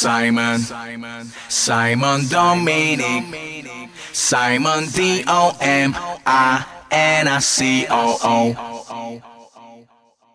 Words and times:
Simon, 0.00 0.64
Simon 1.52 2.24
Dominic, 2.32 3.28
Simon 4.16 4.88
D 4.96 5.20
O 5.28 5.52
M 5.60 5.92
I 6.24 6.64
N 6.88 7.28
I 7.28 7.36
C 7.44 7.84
O 7.92 8.16
O. 8.24 8.36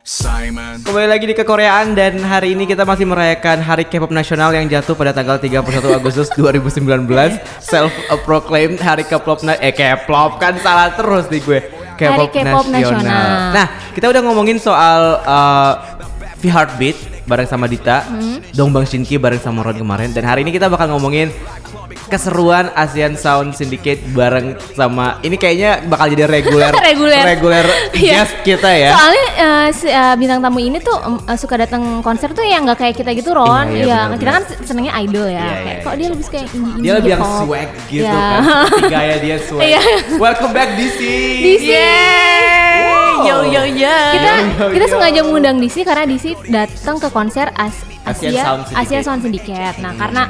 Simon. 0.05 0.86
Kembali 0.86 1.09
lagi 1.09 1.25
di 1.25 1.33
kekoreaan 1.33 1.97
dan 1.97 2.21
hari 2.21 2.54
ini 2.54 2.70
kita 2.70 2.86
masih 2.86 3.09
merayakan 3.09 3.57
Hari 3.57 3.89
K-pop 3.89 4.13
Nasional 4.13 4.54
yang 4.54 4.70
jatuh 4.70 4.93
pada 4.93 5.09
tanggal 5.09 5.41
31 5.41 5.65
Agustus 5.97 6.29
2019. 6.37 7.09
Self 7.57 7.89
proclaimed 8.21 8.77
Hari 8.77 9.01
K-pop 9.01 9.41
na- 9.41 9.57
eh 9.57 9.73
K-pop 9.73 10.37
kan 10.37 10.61
salah 10.61 10.93
terus 10.93 11.25
nih 11.33 11.41
gue. 11.41 11.59
Hari 11.97 12.29
K-pop 12.29 12.69
Nasional. 12.69 13.49
Nah, 13.49 13.67
kita 13.97 14.13
udah 14.13 14.21
ngomongin 14.29 14.61
soal 14.61 15.25
uh, 15.25 16.05
V 16.36 16.44
Heartbeat 16.45 16.98
bareng 17.23 17.45
sama 17.45 17.66
Dita, 17.66 18.05
Hmm. 18.05 18.38
Dongbang 18.52 18.84
Shinki 18.84 19.16
bareng 19.16 19.40
sama 19.40 19.62
Ron 19.62 19.76
kemarin 19.76 20.09
dan 20.09 20.23
hari 20.23 20.41
ini 20.41 20.52
kita 20.52 20.67
bakal 20.67 20.88
ngomongin 20.88 21.34
keseruan 22.05 22.70
ASEAN 22.71 23.16
Sound 23.16 23.53
Syndicate 23.53 23.98
bareng 24.07 24.53
sama 24.71 25.17
ini 25.20 25.35
kayaknya 25.35 25.81
bakal 25.84 26.05
jadi 26.07 26.29
reguler 26.29 26.70
Reguler. 26.85 27.23
reguler 27.26 27.66
Iya. 27.98 28.21
guest 28.21 28.35
kita 28.43 28.70
ya. 28.70 28.93
Soalnya 28.93 29.26
eh, 29.35 29.67
si- 29.71 29.90
eh, 29.90 30.13
bintang 30.16 30.38
tamu 30.40 30.59
ini 30.59 30.77
tuh 30.77 30.93
eh, 31.02 31.34
suka 31.35 31.57
datang 31.57 31.81
konser 31.99 32.29
tuh 32.29 32.43
yang 32.43 32.62
nggak 32.63 32.77
kayak 32.79 32.95
kita 32.95 33.09
gitu 33.12 33.34
Ron. 33.34 33.67
Iya, 33.67 33.73
iya, 33.73 33.81
Iya, 33.81 33.98
benar, 34.05 34.17
kita 34.17 34.31
kan 34.31 34.43
senengnya 34.62 34.93
idol 34.99 35.26
ya. 35.26 35.34
Iya, 35.34 35.41
kayak 35.41 35.65
iya, 35.65 35.81
kok 35.81 35.90
iya. 35.90 35.98
dia 35.98 36.07
lebih 36.07 36.26
indie 36.26 36.45
indie 36.45 36.84
dia 36.84 36.93
lebih 36.93 37.12
yang 37.12 37.23
swag 37.26 37.70
gitu 37.88 38.05
Iya. 38.05 38.21
kan 38.21 38.41
gaya 38.88 39.15
dia 39.17 39.35
swag 39.48 39.65
Iya. 39.65 39.81
welcome 40.15 40.54
back 40.54 40.70
DC 40.77 40.99
DC. 41.41 41.70
Wow. 41.73 42.45
Yo 43.23 43.37
yo 43.47 43.63
yo. 43.63 43.95
Kita 44.11 44.31
Yo, 44.35 44.65
kita 44.75 44.85
yo. 44.85 44.91
sengaja 44.91 45.19
mengundang 45.23 45.57
DC 45.61 45.87
karena 45.87 46.03
DC 46.03 46.35
datang 46.51 46.99
ke 46.99 47.07
konser 47.07 47.47
As 47.55 47.75
Asia 48.05 48.43
Sound 48.43 48.61
Syndicate. 48.67 48.81
Asia 48.83 48.99
Sound 49.01 49.21
Syndicate. 49.23 49.77
Nah, 49.81 49.93
karena 49.95 50.23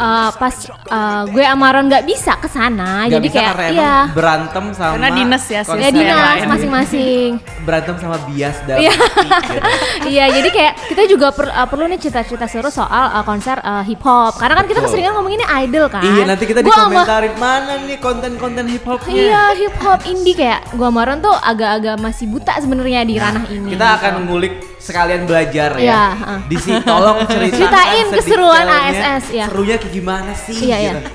eh, 0.00 0.30
pas 0.32 0.54
eh, 0.64 1.22
gue 1.28 1.44
sama 1.44 1.66
Ron 1.70 1.86
nggak 1.86 2.04
bisa 2.04 2.32
ke 2.34 2.48
sana, 2.48 3.04
jadi 3.06 3.20
bisa 3.20 3.36
kayak 3.36 3.52
karena 3.52 3.70
iya. 3.70 3.94
berantem 4.10 4.64
sama 4.72 4.92
Karena 4.96 5.08
dinas 5.12 5.44
ya, 5.46 5.60
konser 5.62 5.82
Ya 5.82 5.90
dinas 5.90 6.38
masing-masing. 6.46 7.30
berantem 7.60 7.94
sama 7.96 8.16
bias 8.24 8.56
dalam 8.64 8.80
Iya. 8.80 8.94
gitu. 8.96 9.60
Iya, 10.10 10.24
jadi 10.32 10.48
kayak 10.50 10.72
kita 10.88 11.02
juga 11.06 11.26
per- 11.30 11.50
uh, 11.50 11.66
perlu 11.66 11.84
nih 11.86 11.98
cerita-cerita 11.98 12.46
seru 12.46 12.68
soal 12.68 12.88
uh, 13.12 13.22
konser 13.22 13.60
uh, 13.60 13.82
hip 13.82 14.00
hop. 14.00 14.34
Karena 14.34 14.56
kan 14.56 14.64
kita 14.64 14.80
keseringan 14.80 15.12
ngomonginnya 15.12 15.48
idol 15.60 15.86
kan. 15.86 16.00
iya 16.00 16.24
nanti 16.24 16.44
kita 16.44 16.60
Gua 16.60 16.72
sama- 16.72 16.88
dikomentarin 16.96 17.34
mana 17.36 17.72
nih 17.80 17.98
konten-konten 17.98 18.64
hip 18.66 18.82
hopnya 18.82 19.12
Iya, 19.12 19.42
hip 19.56 19.76
hop 19.78 20.00
indie 20.04 20.32
kayak 20.32 20.72
gua 20.72 20.88
sama 20.88 21.02
Ron 21.04 21.20
tuh 21.20 21.36
agak-agak 21.36 21.96
masih 21.96 22.26
buta 22.26 22.56
sebenarnya 22.56 23.02
di 23.02 23.14
ranah 23.14 23.44
ini. 23.46 23.70
kita 23.70 23.86
akan 23.92 24.12
mengulik 24.20 24.52
sekalian 24.80 25.22
belajar 25.24 25.76
ya 25.76 25.84
Iya, 25.84 26.02
heeh. 26.16 26.38
DC 26.48 26.66
tolong 26.82 27.18
ceritakan 27.28 27.68
Ceritain 27.70 28.06
keseruan 28.10 28.64
ASS, 28.66 29.24
ya. 29.30 29.46
serunya 29.46 29.76
kayak 29.76 29.92
gimana 29.92 30.32
sih 30.32 30.56
Iya, 30.58 30.76
iya. 30.78 30.92
gitu. 30.96 31.10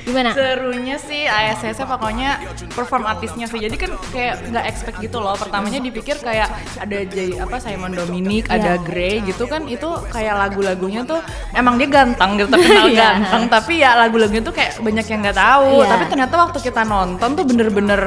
Gimana? 0.00 0.32
Serunya 0.32 0.96
sih 0.98 1.22
ASS 1.22 1.76
pokoknya 1.78 2.40
perform 2.72 3.04
artisnya 3.04 3.44
sih. 3.44 3.60
Jadi 3.60 3.76
kan 3.76 3.92
kayak 4.10 4.48
nggak 4.48 4.64
expect 4.66 4.96
gitu 4.98 5.16
loh. 5.16 5.36
Pertamanya 5.36 5.78
dipikir 5.78 6.18
kayak 6.18 6.48
ada 6.74 6.98
Jay 7.04 7.36
apa 7.36 7.56
Simon 7.56 7.92
Dominic, 7.92 8.48
ada 8.48 8.74
Iya. 8.74 8.82
Grey 8.82 9.22
gitu 9.22 9.44
kan 9.44 9.64
itu 9.64 9.86
kayak 10.08 10.34
lagu-lagunya 10.36 11.04
tuh 11.04 11.20
emang 11.52 11.76
dia 11.76 11.86
ganteng 11.86 12.32
gitu 12.34 12.48
terkenal 12.48 12.88
Iya. 12.90 13.00
ganteng 13.12 13.42
tapi 13.50 13.72
ya 13.78 13.90
lagu-lagunya 13.94 14.42
tuh 14.42 14.50
kayak 14.50 14.80
banyak 14.80 15.04
yang 15.06 15.20
nggak 15.20 15.38
tahu. 15.38 15.72
Iya. 15.78 15.88
Tapi 15.88 16.04
ternyata 16.08 16.34
waktu 16.40 16.58
kita 16.58 16.82
nonton 16.82 17.28
tuh 17.30 17.44
bener-bener 17.44 18.00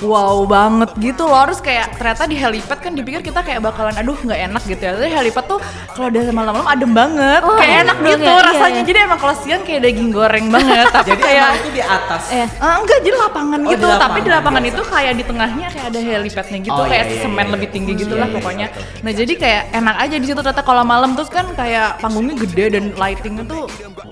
wow 0.00 0.42
banget 0.44 0.90
gitu 0.96 1.24
loh. 1.24 1.44
Terus 1.44 1.60
kayak 1.60 1.86
ternyata 1.94 2.24
di 2.24 2.36
helipad 2.36 2.78
kan 2.78 2.92
dipikir 2.92 3.20
kita 3.20 3.40
kayak 3.40 3.60
bakalan 3.60 3.92
aduh 3.92 4.16
nggak 4.16 4.40
enak 4.48 4.62
gitu 4.64 4.80
ya. 4.80 4.92
Tapi 4.94 5.10
helipad 5.10 5.44
tuh 5.46 5.58
kalau 5.92 6.08
udah 6.08 6.22
malam-malam 6.30 6.68
adem 6.68 6.90
banget. 6.90 7.40
Oh, 7.42 7.56
kayak 7.56 7.84
enak 7.84 7.96
dong 7.98 8.10
gitu 8.10 8.24
ya, 8.24 8.32
iya, 8.32 8.46
rasanya. 8.46 8.80
iya. 8.80 8.88
Jadi 8.88 8.98
emang 9.02 9.18
kalau 9.18 9.34
siang 9.36 9.62
kayak 9.62 9.80
daging 9.82 10.10
goreng 10.10 10.46
banget. 10.48 10.86
Tapi 10.96 11.08
jadi 11.10 11.20
kayak 11.20 11.48
itu 11.58 11.70
di 11.72 11.82
atas 11.82 12.22
Eh, 12.30 12.46
Eh, 12.46 12.74
enggak 12.78 12.98
jadi 13.02 13.16
lapangan 13.18 13.60
Oh, 13.62 13.70
gitu, 13.70 13.86
di 13.86 13.94
tapi 13.94 14.18
di 14.18 14.30
lapangan 14.30 14.40
lapangan 14.42 14.62
biasa. 14.62 14.72
itu 14.72 14.82
kayak 14.86 15.12
di 15.12 15.24
tengahnya 15.24 15.66
kayak 15.68 15.86
ada 15.88 16.00
helipadnya 16.00 16.58
gitu, 16.62 16.72
Oh, 16.74 16.86
kayak 16.86 17.04
iya, 17.04 17.12
iya, 17.12 17.22
semen 17.22 17.44
iya. 17.44 17.52
lebih 17.52 17.68
tinggi 17.68 17.92
gitu 17.94 18.14
Iya, 18.14 18.20
lah 18.20 18.28
iya, 18.28 18.36
pokoknya. 18.36 18.66
Nah 19.02 19.12
jadi 19.12 19.32
kayak 19.34 19.62
enak 19.72 19.96
aja 19.98 20.16
di 20.16 20.26
situ 20.26 20.38
ternyata 20.38 20.62
kalau 20.62 20.82
malam 20.82 21.10
terus 21.12 21.28
kan 21.28 21.46
kayak 21.52 21.98
panggungnya 21.98 22.34
gede 22.38 22.64
dan 22.70 22.84
lightingnya 22.94 23.44
tuh 23.44 23.62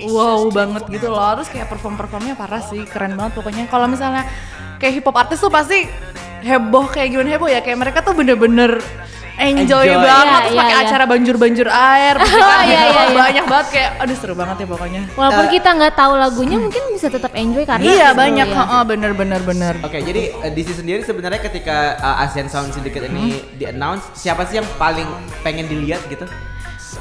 wow 0.07 0.49
banget 0.49 0.83
gitu 0.89 1.07
loh. 1.09 1.31
Terus 1.37 1.49
kayak 1.49 1.67
perform 1.69 1.95
performnya 1.95 2.35
parah 2.35 2.63
sih, 2.63 2.83
keren 2.85 3.15
banget 3.15 3.33
pokoknya. 3.35 3.65
Kalau 3.67 3.87
misalnya 3.87 4.25
kayak 4.81 4.93
hip 4.95 5.05
hop 5.05 5.17
artis 5.19 5.39
tuh 5.39 5.49
pasti 5.49 5.85
heboh 6.41 6.89
kayak 6.89 7.09
gimana 7.11 7.29
heboh 7.31 7.47
ya 7.47 7.61
kayak 7.61 7.79
mereka 7.79 8.01
tuh 8.01 8.13
bener-bener 8.13 8.81
enjoy, 9.39 9.57
Enjoy. 9.83 9.97
banget 9.99 10.21
Iya, 10.21 10.37
terus 10.43 10.53
iya, 10.53 10.61
pakai 10.61 10.75
iya. 10.75 10.85
acara 10.85 11.05
banjur-banjur 11.07 11.69
air 11.71 12.15
gitu 12.21 12.37
kan. 12.39 12.61
Iya, 12.63 12.81
iya, 12.85 13.03
banyak 13.11 13.45
banget 13.47 13.69
kayak 13.71 13.91
aduh 13.99 14.17
seru 14.19 14.35
banget 14.35 14.57
ya 14.59 14.67
pokoknya 14.67 15.03
walaupun 15.15 15.45
Eh, 15.47 15.51
kita 15.51 15.69
nggak 15.71 15.95
tahu 15.95 16.13
lagunya 16.15 16.57
mungkin 16.59 16.83
bisa 16.91 17.07
tetap 17.09 17.33
enjoy 17.35 17.65
karena 17.65 17.81
iya 17.83 18.09
seru 18.11 18.21
banyak 18.21 18.47
ya. 18.47 18.57
heeh, 18.59 18.83
bener 18.87 19.13
bener 19.15 19.41
bener 19.41 19.75
Oke, 19.81 19.97
jadi 19.99 20.23
uh, 20.35 20.51
DC 20.51 20.77
sendiri 20.77 21.01
sebenarnya 21.03 21.41
ketika 21.41 21.77
uh, 21.99 22.23
ASEAN 22.23 22.49
Sound 22.49 22.73
Syndicate 22.73 23.05
ini 23.07 23.33
Hmm. 23.33 23.57
di 23.57 23.65
announce, 23.67 24.13
siapa 24.15 24.45
sih 24.45 24.57
yang 24.57 24.69
paling 24.77 25.09
pengen 25.41 25.65
dilihat 25.67 26.05
gitu? 26.07 26.29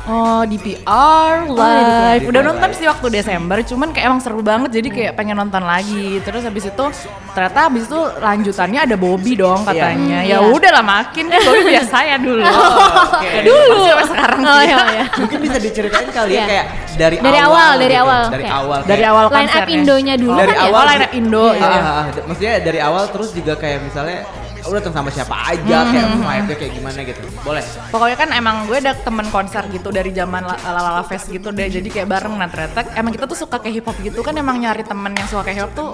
Oh 0.05 0.41
DPR 0.41 1.45
live. 1.45 2.21
DPR 2.21 2.29
Udah 2.29 2.41
nonton 2.41 2.65
live. 2.65 2.77
sih 2.77 2.85
waktu 2.85 3.07
Desember, 3.11 3.57
cuman 3.61 3.89
kayak 3.89 4.05
emang 4.05 4.19
seru 4.19 4.39
banget 4.39 4.69
jadi 4.71 4.89
kayak 4.89 5.13
pengen 5.13 5.35
nonton 5.35 5.61
lagi. 5.61 6.17
Terus 6.19 6.41
habis 6.41 6.65
itu 6.65 6.85
ternyata 7.29 7.59
habis 7.65 7.83
itu 7.83 7.99
lanjutannya 8.15 8.79
ada 8.81 8.95
Bobby 8.95 9.35
dong 9.35 9.61
katanya. 9.63 10.21
Iya. 10.21 10.29
Ya 10.29 10.37
Iya. 10.39 10.49
udah 10.49 10.71
lah 10.71 10.83
makin 10.83 11.25
kan 11.27 11.39
Bobby 11.41 11.61
biasa 11.67 11.97
ya 12.01 12.15
dulu. 12.17 12.41
Oke. 13.19 13.29
Dulu 13.43 13.75
sampai 13.83 14.05
sekarang 14.07 14.39
Oh 14.39 14.49
sih. 14.55 14.65
iya, 14.65 14.77
iya. 14.87 15.05
Mungkin 15.15 15.37
bisa 15.39 15.57
diceritain 15.57 16.09
kali 16.09 16.31
ya 16.31 16.35
Iya. 16.35 16.45
kayak 16.47 16.65
dari, 16.95 17.15
Dari 17.19 17.39
awal, 17.39 17.69
dari 17.75 17.85
gitu. 17.89 18.01
awal, 18.01 18.21
dari 18.27 18.45
awal, 18.47 18.79
Dari 18.81 18.89
kayak- 18.95 19.11
awal 19.11 19.25
Line 19.29 19.51
up. 19.51 19.67
Indonya 19.69 20.15
dulu 20.15 20.35
Dari 20.35 20.47
kan 20.47 20.57
ya? 20.57 20.65
awal 20.65 20.79
Oh, 20.79 20.89
line 20.89 21.03
up 21.03 21.13
Indo. 21.13 21.45
Ah, 21.45 21.53
iya. 21.53 21.69
ah, 21.69 21.85
ah. 21.85 22.05
maksudnya 22.25 22.53
dari 22.59 22.79
awal 22.79 23.03
terus 23.09 23.29
juga 23.29 23.53
kayak 23.53 23.79
misalnya 23.83 24.19
udah 24.69 24.79
datang 24.79 24.95
sama 24.95 25.09
siapa 25.09 25.35
aja 25.35 25.77
Hmm, 25.79 25.91
kayak 25.91 26.07
vibe-nya 26.15 26.55
kayak 26.55 26.73
gimana 26.73 26.99
gitu. 27.01 27.21
Boleh. 27.41 27.63
Pokoknya 27.89 28.17
kan 28.17 28.29
emang 28.31 28.55
gue 28.65 28.77
ada 28.77 28.93
temen 28.93 29.25
konser 29.27 29.63
gitu 29.67 29.89
dari 29.89 30.11
zaman 30.11 30.43
La- 30.43 30.61
Lalala 30.61 31.03
Fest 31.03 31.27
gitu 31.27 31.49
deh. 31.49 31.65
Jadi 31.65 31.89
kayak 31.89 32.07
bareng 32.07 32.33
nah 32.33 32.45
ternyata 32.45 32.85
emang 32.93 33.11
kita 33.11 33.25
tuh 33.25 33.35
suka 33.35 33.57
kayak 33.57 33.73
hip 33.75 33.85
hop 33.85 33.97
gitu 33.99 34.19
kan 34.19 34.33
emang 34.33 34.59
nyari 34.59 34.83
temen 34.83 35.11
yang 35.11 35.25
suka 35.25 35.41
kayak 35.41 35.57
hip 35.57 35.65
hop 35.65 35.73
tuh 35.73 35.89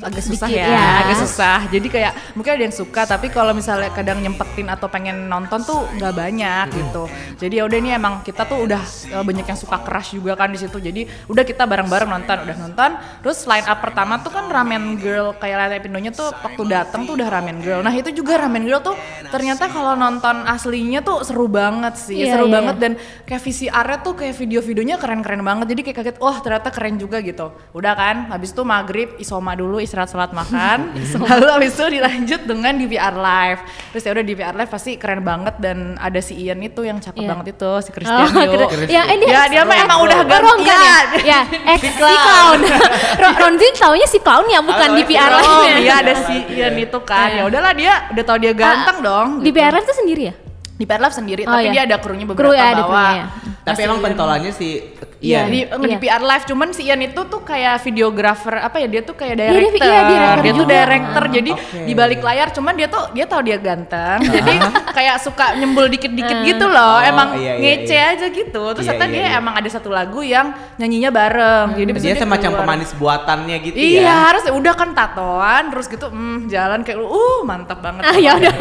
agak 0.00 0.22
susah 0.22 0.48
ya, 0.48 0.66
ya. 0.66 0.86
agak 1.02 1.16
susah. 1.18 1.58
Jadi 1.66 1.88
kayak 1.88 2.12
mungkin 2.32 2.50
ada 2.54 2.64
yang 2.64 2.76
suka 2.76 3.02
tapi 3.04 3.26
kalau 3.28 3.50
misalnya 3.50 3.90
kadang 3.90 4.20
nyempetin 4.20 4.68
atau 4.68 4.86
pengen 4.86 5.26
nonton 5.26 5.60
tuh 5.60 5.90
nggak 5.96 6.12
banyak 6.14 6.66
gitu. 6.70 7.04
Jadi 7.36 7.54
ya 7.56 7.64
udah 7.66 7.78
ini 7.80 7.90
emang 7.90 8.20
kita 8.22 8.44
tuh 8.44 8.62
udah 8.62 8.82
eh, 9.10 9.24
banyak 9.24 9.44
yang 9.44 9.58
suka 9.58 9.80
crush 9.80 10.14
juga 10.14 10.36
kan 10.36 10.52
di 10.52 10.60
situ. 10.60 10.76
Jadi 10.76 11.02
udah 11.26 11.42
kita 11.42 11.64
bareng-bareng 11.64 12.06
nonton, 12.06 12.36
udah 12.44 12.56
nonton. 12.60 12.90
Terus 13.20 13.42
line 13.44 13.64
up 13.64 13.80
pertama 13.80 14.20
tuh 14.20 14.30
kan 14.30 14.46
Ramen 14.46 14.94
Girl 14.96 15.32
kayak 15.34 15.56
line 15.58 15.72
up 15.72 15.84
Indonya 15.84 16.12
tuh 16.12 16.28
waktu 16.30 16.62
datang 16.68 17.02
tuh 17.02 17.16
udah 17.16 17.26
Ramen 17.26 17.58
Girl. 17.58 17.80
Nah 17.80 17.90
itu 17.90 18.12
juga 18.12 18.19
Ramen 18.22 18.62
Girl 18.62 18.80
tuh 18.80 18.96
ternyata 19.26 19.66
kalau 19.66 19.94
nonton 19.94 20.42
aslinya 20.42 21.00
tuh 21.00 21.22
seru 21.22 21.46
banget 21.46 21.94
sih, 21.94 22.18
Iya, 22.20 22.34
seru 22.34 22.46
iya. 22.46 22.54
banget 22.56 22.76
dan 22.76 22.92
kayak 23.22 23.40
VCR-nya 23.40 23.98
tuh 24.00 24.14
kayak 24.14 24.34
video-videonya 24.34 24.96
keren-keren 24.96 25.38
banget. 25.38 25.70
Jadi 25.70 25.80
kayak 25.82 25.96
kaget, 25.96 26.16
wah 26.18 26.36
ternyata 26.36 26.68
keren 26.68 26.96
juga 26.96 27.20
gitu. 27.20 27.46
Udah 27.70 27.94
kan, 27.94 28.16
habis 28.28 28.50
itu 28.50 28.60
maghrib 28.60 29.14
isoma 29.16 29.54
dulu 29.54 29.78
istirahat 29.78 30.10
salat 30.10 30.30
makan, 30.30 30.90
lalu 31.30 31.46
habis 31.46 31.72
itu 31.72 31.86
dilanjut 31.88 32.40
dengan 32.42 32.74
DVR 32.74 33.14
live. 33.14 33.60
Terus 33.90 34.02
ya 34.02 34.10
udah 34.10 34.24
DVR 34.24 34.54
live 34.56 34.68
pasti 34.68 34.90
keren 34.96 35.22
banget 35.22 35.54
dan 35.58 35.94
ada 35.96 36.18
si 36.18 36.34
Ian 36.36 36.58
itu 36.58 36.82
yang 36.82 36.98
cakep 36.98 37.16
Iya. 37.16 37.28
banget 37.30 37.46
itu 37.54 37.70
si 37.80 37.90
Christian 37.90 38.26
Oh, 38.26 38.34
Yu. 38.34 38.50
keren. 38.50 38.68
Ya, 38.88 39.02
eh, 39.06 39.16
dia, 39.16 39.28
Ya, 39.30 39.42
dia 39.46 39.62
mah 39.62 39.76
emang 39.78 39.98
udah 40.02 40.16
oh, 40.16 40.26
kan 40.26 40.42
ya? 40.58 40.66
gantian. 40.66 41.04
Ya, 41.22 41.40
ex 41.70 41.80
si 41.86 41.90
clown. 41.94 42.58
Ron- 43.22 43.38
Ronzin 43.38 43.72
taunya 43.76 44.06
si 44.06 44.18
clown 44.18 44.46
ya, 44.48 44.58
bukan 44.58 44.88
Oh, 44.90 44.96
di 44.96 45.02
PR 45.04 45.30
Oh, 45.30 45.62
iya 45.62 45.94
ada 46.00 46.14
si 46.18 46.34
Ian 46.50 46.74
itu 46.74 46.98
kan. 47.00 47.30
Iya. 47.30 47.36
Ya 47.36 47.42
udahlah 47.46 47.72
dia 47.72 47.94
udah 48.08 48.24
tau 48.24 48.38
dia 48.40 48.52
ganteng 48.56 48.98
dong. 49.04 49.28
Di 49.44 49.50
gitu. 49.52 49.60
PR 49.60 49.74
tuh 49.82 49.96
sendiri 49.96 50.22
ya? 50.32 50.34
di 50.80 50.88
PR 50.88 50.96
Lab 50.96 51.12
sendiri, 51.12 51.44
Oh, 51.44 51.52
tapi 51.52 51.68
iya. 51.68 51.72
dia 51.76 51.82
ada 51.92 51.96
krunya 52.00 52.24
beberapa 52.24 52.40
Kru 52.40 52.56
ya, 52.56 52.72
ada 52.72 52.88
bawah. 52.88 52.88
krunya 52.88 53.20
ya. 53.20 53.26
Tapi 53.68 53.80
emang 53.84 54.00
pentolannya 54.00 54.48
si 54.56 54.80
Iya, 55.20 55.44
Ian. 55.44 55.46
di, 55.46 55.60
Iya. 55.60 55.76
di 55.86 55.96
PR 55.98 56.22
Live 56.22 56.44
cuman 56.44 56.68
si 56.72 56.82
Ian 56.82 56.96
itu 56.98 57.20
tuh 57.22 57.40
kayak 57.40 57.84
videographer 57.84 58.56
apa 58.56 58.80
ya 58.80 58.88
dia 58.88 59.02
tuh 59.02 59.12
kayak 59.12 59.36
Iya, 59.36 59.40
dia- 59.42 59.52
director 59.52 59.84
iya, 59.84 60.00
director 60.00 60.40
dia 60.40 60.52
tuh 60.54 60.66
director 60.66 61.22
Ah. 61.22 61.30
jadi 61.30 61.50
Oke. 61.52 61.78
di 61.84 61.92
balik 61.92 62.20
layar 62.20 62.48
cuman 62.50 62.72
dia 62.72 62.88
tuh 62.88 63.04
dia 63.10 63.24
tahu 63.24 63.40
dia 63.42 63.56
ganteng 63.56 64.18
jadi 64.26 64.54
kayak 64.90 65.16
suka 65.20 65.52
nyembul 65.54 65.86
dikit-dikit 65.88 66.38
gitu 66.42 66.64
loh 66.66 66.96
Oh, 66.96 67.04
emang 67.04 67.36
iya, 67.36 67.52
iya, 67.52 67.60
ngece 67.76 67.92
iya. 67.94 68.10
aja 68.10 68.26
gitu 68.28 68.62
terus 68.72 68.80
Iya, 68.82 68.90
ternyata 68.90 69.04
iya, 69.06 69.12
dia 69.12 69.24
iya. 69.26 69.38
emang 69.38 69.54
ada 69.54 69.68
satu 69.68 69.88
lagu 69.88 70.20
yang 70.20 70.46
nyanyinya 70.74 71.10
bareng 71.10 71.68
jadi 71.74 71.90
bisa 71.92 72.04
dia 72.06 72.16
semacam 72.16 72.50
keluar. 72.50 72.60
pemanis 72.64 72.90
buatannya 72.94 73.56
gitu 73.62 73.76
Iya 73.76 74.00
ya. 74.00 74.14
harus 74.24 74.42
udah 74.48 74.72
kan 74.74 74.90
tatoan 74.90 75.64
terus 75.68 75.86
gitu 75.86 76.06
hmm, 76.06 76.48
jalan 76.48 76.80
kayak 76.80 76.96
uh 76.98 77.40
mantap 77.42 77.78
banget 77.78 78.02
Ah 78.02 78.16
ya 78.16 78.34
udah. 78.34 78.52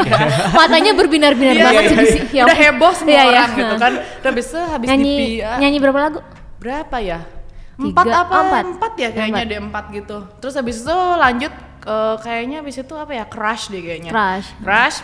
Matanya 0.51 0.91
berbinar-binar 0.91 1.55
Iya, 1.55 1.63
banget 1.63 1.83
iya, 1.85 2.03
sih 2.05 2.21
iya. 2.31 2.43
udah 2.43 2.57
heboh 2.57 2.91
semua 2.93 3.09
Iya, 3.09 3.21
iya. 3.21 3.31
orang 3.31 3.49
gitu 3.55 3.75
kan 3.77 3.93
Terus 3.95 4.27
habis 4.27 4.45
itu 4.45 4.59
habis 4.61 4.87
Nyanyi 4.89 5.15
nyanyi 5.55 5.79
berapa 5.79 5.99
lagu? 6.01 6.19
Berapa 6.59 6.97
ya 6.99 7.19
Tiga, 7.79 7.95
empat 7.95 8.05
apa 8.11 8.33
oh, 8.35 8.43
empat. 8.51 8.65
empat 8.75 8.93
ya 8.99 9.09
kayaknya 9.15 9.43
Empat. 9.47 9.51
deh 9.51 9.59
empat 9.63 9.85
gitu 9.95 10.17
terus 10.43 10.53
habis 10.59 10.83
itu 10.83 10.97
lanjut 11.15 11.53
ke 11.79 11.97
kayaknya 12.19 12.57
habis 12.59 12.75
itu 12.75 12.93
apa 12.99 13.11
ya 13.15 13.23
crush 13.23 13.71
deh 13.71 13.79
kayaknya 13.79 14.11
Crush. 14.11 14.47
crush 14.59 14.97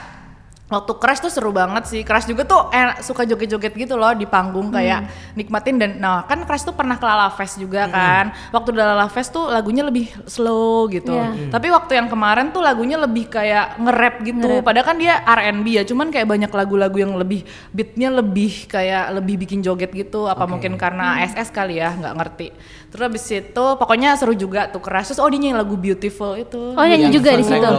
waktu 0.65 0.97
crash 0.97 1.21
tuh 1.21 1.29
seru 1.29 1.53
banget 1.53 1.85
sih. 1.85 2.01
Crash 2.01 2.25
juga 2.25 2.41
tuh 2.45 2.73
eh, 2.73 2.97
suka 3.05 3.21
joget-joget 3.21 3.73
gitu 3.77 3.93
loh 3.95 4.13
di 4.17 4.25
panggung 4.25 4.73
kayak 4.73 5.05
nikmatin. 5.37 5.77
Dan 5.77 5.91
nah 6.01 6.25
kan 6.25 6.41
crash 6.43 6.65
tuh 6.65 6.73
pernah 6.73 6.97
ke 6.97 7.05
Lala 7.05 7.29
Fest 7.29 7.61
juga 7.61 7.85
kan. 7.85 8.33
Waktu 8.49 8.73
di 8.73 8.79
Lala 8.81 9.07
Fest 9.09 9.29
tuh 9.29 9.45
lagunya 9.49 9.85
lebih 9.85 10.09
slow 10.25 10.89
gitu. 10.89 11.13
Iya. 11.15 11.47
tapi 11.53 11.71
waktu 11.71 11.95
yang 11.95 12.07
kemarin 12.09 12.51
tuh 12.51 12.59
lagunya 12.59 12.97
lebih 12.97 13.29
kayak 13.29 13.77
nge-rap 13.77 14.15
gitu. 14.25 14.49
Padahal 14.65 14.85
kan 14.85 14.97
dia 14.97 15.21
R&B 15.21 15.65
ya 15.69 15.83
cuman 15.85 16.09
kayak 16.09 16.27
banyak 16.27 16.51
lagu-lagu 16.51 16.97
yang 16.97 17.13
lebih 17.13 17.45
beatnya 17.69 18.09
lebih 18.09 18.65
kayak 18.65 19.13
lebih 19.21 19.45
bikin 19.45 19.61
joget 19.61 19.93
gitu. 19.93 20.25
Apa 20.25 20.49
mungkin 20.49 20.81
karena 20.81 21.21
SS 21.29 21.53
kali 21.53 21.77
ya 21.77 21.93
nggak 21.93 22.13
ngerti. 22.17 22.47
Terus 22.89 23.03
habis 23.11 23.25
itu 23.27 23.65
pokoknya 23.75 24.15
seru 24.17 24.33
juga 24.33 24.71
tuh 24.71 24.81
crash. 24.81 25.13
Terus 25.13 25.21
oh 25.21 25.29
dia 25.29 25.37
nyanyi 25.37 25.55
lagu 25.61 25.75
beautiful 25.77 26.33
itu. 26.39 26.73
Oh 26.73 26.85
nyanyi 26.85 27.13
juga 27.13 27.37
di 27.37 27.43
situ. 27.45 27.69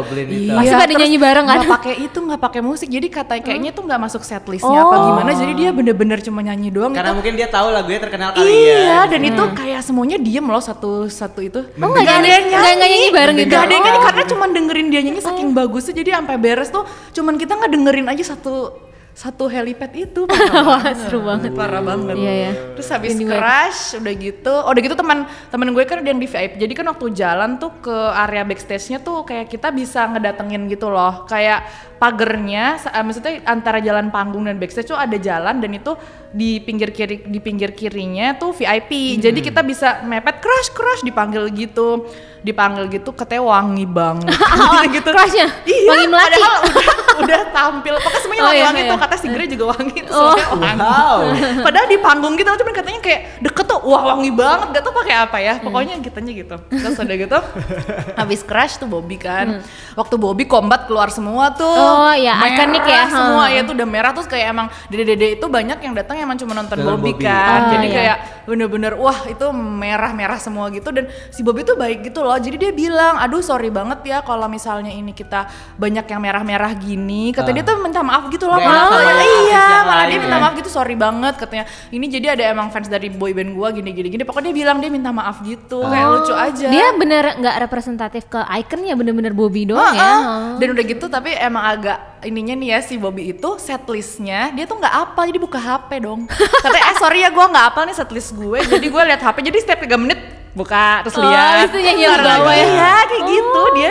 Pasti 0.54 0.74
pada 0.76 0.94
nyanyi 0.94 1.18
bareng 1.18 1.46
kan? 1.46 1.54
nggak 1.56 1.72
pakai 1.72 1.94
itu 2.04 2.18
nggak 2.20 2.40
pakai 2.42 2.60
musik 2.60 2.75
jadi 2.78 3.06
katanya 3.06 3.43
kayaknya 3.43 3.70
tuh 3.70 3.82
nggak 3.82 3.96
masuk 3.99 4.20
setlistnya 4.20 4.69
apa 4.76 4.93
Oh. 4.93 5.05
gimana. 5.08 5.31
Jadi 5.32 5.52
dia 5.55 5.70
bener-bener 5.70 6.19
cuma 6.20 6.40
nyanyi 6.40 6.69
doang. 6.69 6.93
Karena 6.93 7.11
itu 7.11 7.17
mungkin 7.17 7.34
dia 7.34 7.49
tahu 7.49 7.69
lagunya 7.70 7.96
terkenal 7.99 8.28
kali 8.31 8.44
iya 8.44 8.76
ya. 8.76 9.00
dan 9.06 9.23
itu 9.23 9.43
kayak 9.55 9.81
semuanya 9.81 10.17
diem 10.17 10.44
loh 10.44 10.61
satu 10.61 11.06
satu 11.06 11.40
itu. 11.40 11.64
Oh 11.73 11.87
nggak 11.87 12.05
nyanyi, 12.05 12.28
nggak 12.50 12.75
nyanyi. 12.76 12.99
bareng 13.08 13.37
gitu? 13.38 13.50
Gak 13.50 13.62
ada 13.62 13.73
yang 13.73 13.84
nyanyi 13.84 13.96
Oh. 13.96 14.05
karena 14.05 14.23
cuma 14.26 14.44
dengerin 14.46 14.87
dia 14.88 15.00
nyanyi 15.00 15.20
saking 15.20 15.49
bagusnya. 15.50 15.94
Jadi 15.94 16.11
sampai 16.12 16.37
beres 16.37 16.69
tuh 16.69 16.84
cuman 17.12 17.34
kita 17.34 17.55
nggak 17.55 17.70
dengerin 17.70 18.06
aja 18.06 18.25
satu 18.28 18.84
satu 19.12 19.49
helipad 19.49 19.88
itu. 19.94 20.28
Wah 20.69 20.93
seru 20.93 21.25
banget. 21.25 21.56
parah 21.56 21.81
banget. 21.81 22.14
Iya, 22.14 22.32
iya. 22.34 22.50
terus 22.75 22.84
habis 22.87 23.17
Ini 23.17 23.25
gue- 23.25 23.32
crash 23.32 23.96
udah 23.96 24.12
gitu. 24.14 24.52
Oh 24.55 24.69
udah 24.69 24.82
gitu 24.82 24.93
teman 24.93 25.19
temen 25.49 25.73
gue 25.73 25.84
kan 25.84 25.96
ada 25.96 26.05
yang 26.06 26.20
di 26.20 26.28
VIP 26.28 26.52
jadi 26.58 26.73
kan 26.75 26.84
waktu 26.87 27.06
jalan 27.14 27.56
tuh 27.56 27.73
ke 27.81 27.96
area 28.12 28.44
backstage-nya 28.44 29.00
tuh 29.00 29.25
kayak 29.25 29.49
kita 29.49 29.73
bisa 29.73 30.05
ngedatengin 30.06 30.69
gitu 30.69 30.88
loh. 30.88 31.25
Kayak 31.25 31.64
pagernya 31.96 32.64
eh, 32.84 33.00
maksudnya 33.00 33.40
antara 33.43 33.78
jalan 33.78 34.08
panggung 34.08 34.44
dan 34.44 34.56
backstage 34.56 34.87
tuh 34.87 34.96
ada 34.96 35.16
jalan 35.16 35.58
dan 35.58 35.70
itu 35.70 35.93
di 36.28 36.58
pinggir 36.58 36.90
kiri 36.90 37.25
di 37.25 37.38
pinggir 37.38 37.72
kirinya 37.72 38.34
tuh 38.34 38.52
VIP 38.52 39.19
jadi 39.19 39.38
kita 39.38 39.60
bisa 39.60 40.00
mepet 40.02 40.38
crash 40.38 40.69
crash 40.70 41.00
dipanggil 41.00 41.48
gitu 41.48 42.04
dipanggil 42.38 42.87
gitu 42.88 43.10
katanya 43.10 43.43
wangi 43.44 43.82
banget 43.84 44.31
gitu 44.94 45.08
Crushnya? 45.08 45.50
iya 45.64 45.88
Wangi 45.88 46.06
melati? 46.06 46.37
padahal 46.37 46.54
udah 46.62 46.88
udah 47.16 47.40
tampil 47.50 47.94
pokoknya 47.96 48.20
semuanya 48.20 48.34
Oh, 48.37 48.44
iya, 48.46 48.52
wangi-wangi 48.62 48.78
iya. 48.78 48.90
tuh 48.92 48.99
kata 49.00 49.16
si 49.16 49.26
Grey 49.26 49.49
juga 49.49 49.64
wangi 49.72 49.99
tuh 50.04 50.14
Oh. 50.14 50.37
semuanya 50.37 50.76
wangi 50.76 50.84
Wow. 50.87 51.19
Padahal 51.64 51.87
di 51.87 51.99
panggung 51.99 52.34
gitu 52.34 52.46
cuman 52.49 52.72
katanya 52.72 53.00
kayak 53.00 53.20
deket 53.40 53.64
tuh 53.66 53.81
wah 53.82 54.02
wangi 54.06 54.31
banget 54.31 54.69
gak 54.70 54.82
tau 54.82 54.94
pakai 54.94 55.14
apa 55.19 55.37
ya. 55.38 55.54
Pokoknya 55.58 55.94
gitanya 55.99 56.32
gitu. 56.32 56.56
Terus 56.69 56.96
udah 56.96 57.16
gitu 57.16 57.38
habis 58.20 58.40
crash 58.40 58.76
tuh 58.76 58.87
Bobby 58.87 59.16
kan. 59.16 59.64
Waktu 59.94 60.14
Bobby 60.14 60.44
combat 60.44 60.87
keluar 60.87 61.08
semua 61.08 61.50
tuh. 61.50 61.66
Oh, 61.66 61.85
iya, 62.12 62.34
Merah 62.34 62.48
iconic 62.52 62.84
ya. 62.84 63.02
Semua 63.06 63.44
Hmm. 63.44 63.54
ya 63.54 63.60
tuh 63.62 63.74
udah 63.74 63.88
merah 63.88 64.10
terus 64.10 64.26
kayak 64.26 64.46
emang 64.48 64.66
dede-dede 64.86 65.26
itu 65.34 65.46
banyak 65.46 65.78
yang 65.78 65.94
datang 65.94 66.16
emang 66.16 66.36
cuma 66.36 66.52
nonton 66.52 66.78
Bobby, 66.78 67.12
Bobby. 67.12 67.24
kan. 67.24 67.60
Oh, 67.60 67.70
Jadi 67.72 67.86
iya. 67.86 67.96
kayak 67.96 68.16
bener-bener 68.44 68.92
wah 68.94 69.18
itu 69.24 69.46
merah-merah 69.50 70.38
semua 70.38 70.68
gitu 70.68 70.88
dan 70.88 71.04
si 71.28 71.40
Bobby 71.40 71.62
tuh 71.62 71.74
baik 71.74 72.04
gitu 72.04 72.20
loh. 72.20 72.34
Jadi 72.34 72.56
dia 72.56 72.70
bilang, 72.70 73.18
"Aduh 73.18 73.40
sorry 73.40 73.68
banget 73.68 74.02
ya 74.04 74.18
kalau 74.20 74.46
misalnya 74.46 74.88
ini 74.88 75.10
kita 75.10 75.46
banyak 75.74 76.04
yang 76.04 76.20
merah-merah 76.20 76.72
gini." 76.74 77.30
Kata 77.30 77.48
Ah. 77.48 77.52
dia 77.52 77.62
tuh 77.62 77.76
minta 77.76 78.00
maaf 78.00 78.28
gitu 78.28 78.44
loh. 78.44 78.56
Malah 78.56 78.88
artis 78.88 79.26
iya, 79.44 79.64
yang 79.72 79.84
malah 79.84 80.04
dia 80.06 80.18
minta 80.18 80.32
ya. 80.32 80.40
maaf 80.40 80.54
gitu 80.54 80.68
sorry 80.68 80.94
banget 80.94 81.34
katanya 81.36 81.64
ini 81.88 82.06
jadi 82.06 82.26
ada 82.32 82.44
emang 82.48 82.68
fans 82.68 82.86
dari 82.86 83.08
boyband 83.08 83.52
gua 83.52 83.70
gini 83.70 83.90
gini 83.90 84.08
gini 84.08 84.22
pokoknya 84.22 84.46
dia 84.46 84.56
bilang 84.56 84.78
dia 84.78 84.88
minta 84.88 85.10
maaf 85.10 85.40
gitu 85.40 85.82
kayak 85.82 86.06
lucu 86.08 86.32
aja 86.32 86.66
Oh, 86.66 86.72
Dia 86.72 86.86
bener 86.94 87.24
nggak 87.36 87.56
representatif 87.60 88.26
ke 88.26 88.38
ikonnya 88.38 88.94
bener-bener 88.94 89.30
Bobby 89.30 89.64
doang 89.64 89.92
ya. 89.92 90.00
Heeh. 90.00 90.20
Oh. 90.22 90.56
dan 90.56 90.68
udah 90.68 90.84
gitu 90.84 91.06
tapi 91.06 91.30
emang 91.32 91.62
agak 91.76 92.25
ininya 92.25 92.56
nih 92.56 92.69
ya 92.75 92.78
si 92.81 92.96
Bobby 92.96 93.31
itu 93.31 93.61
setlistnya 93.61 94.50
dia 94.56 94.64
tuh 94.64 94.81
nggak 94.81 94.94
apa 94.96 95.20
jadi 95.28 95.38
buka 95.38 95.61
HP 95.61 96.00
dong. 96.02 96.25
Katanya 96.64 96.84
eh 96.90 96.96
sorry 96.96 97.20
ya 97.23 97.31
gua 97.31 97.52
nggak 97.52 97.67
apa 97.76 97.81
nih 97.87 97.94
setlist 97.94 98.32
gue. 98.32 98.58
Jadi 98.64 98.87
gue 98.88 99.02
lihat 99.12 99.20
HP 99.20 99.37
jadi 99.44 99.58
setiap 99.61 99.81
3 99.84 100.02
menit 100.02 100.19
buka 100.56 101.04
terus 101.04 101.14
Oh, 101.14 101.22
lihat 101.22 101.68
itu 101.68 101.78
nyanyi 101.78 102.04
bawah 102.16 102.48
ya? 102.50 102.64
iya 102.64 102.94
kayak 103.04 103.24
gitu 103.26 103.62
dia 103.70 103.90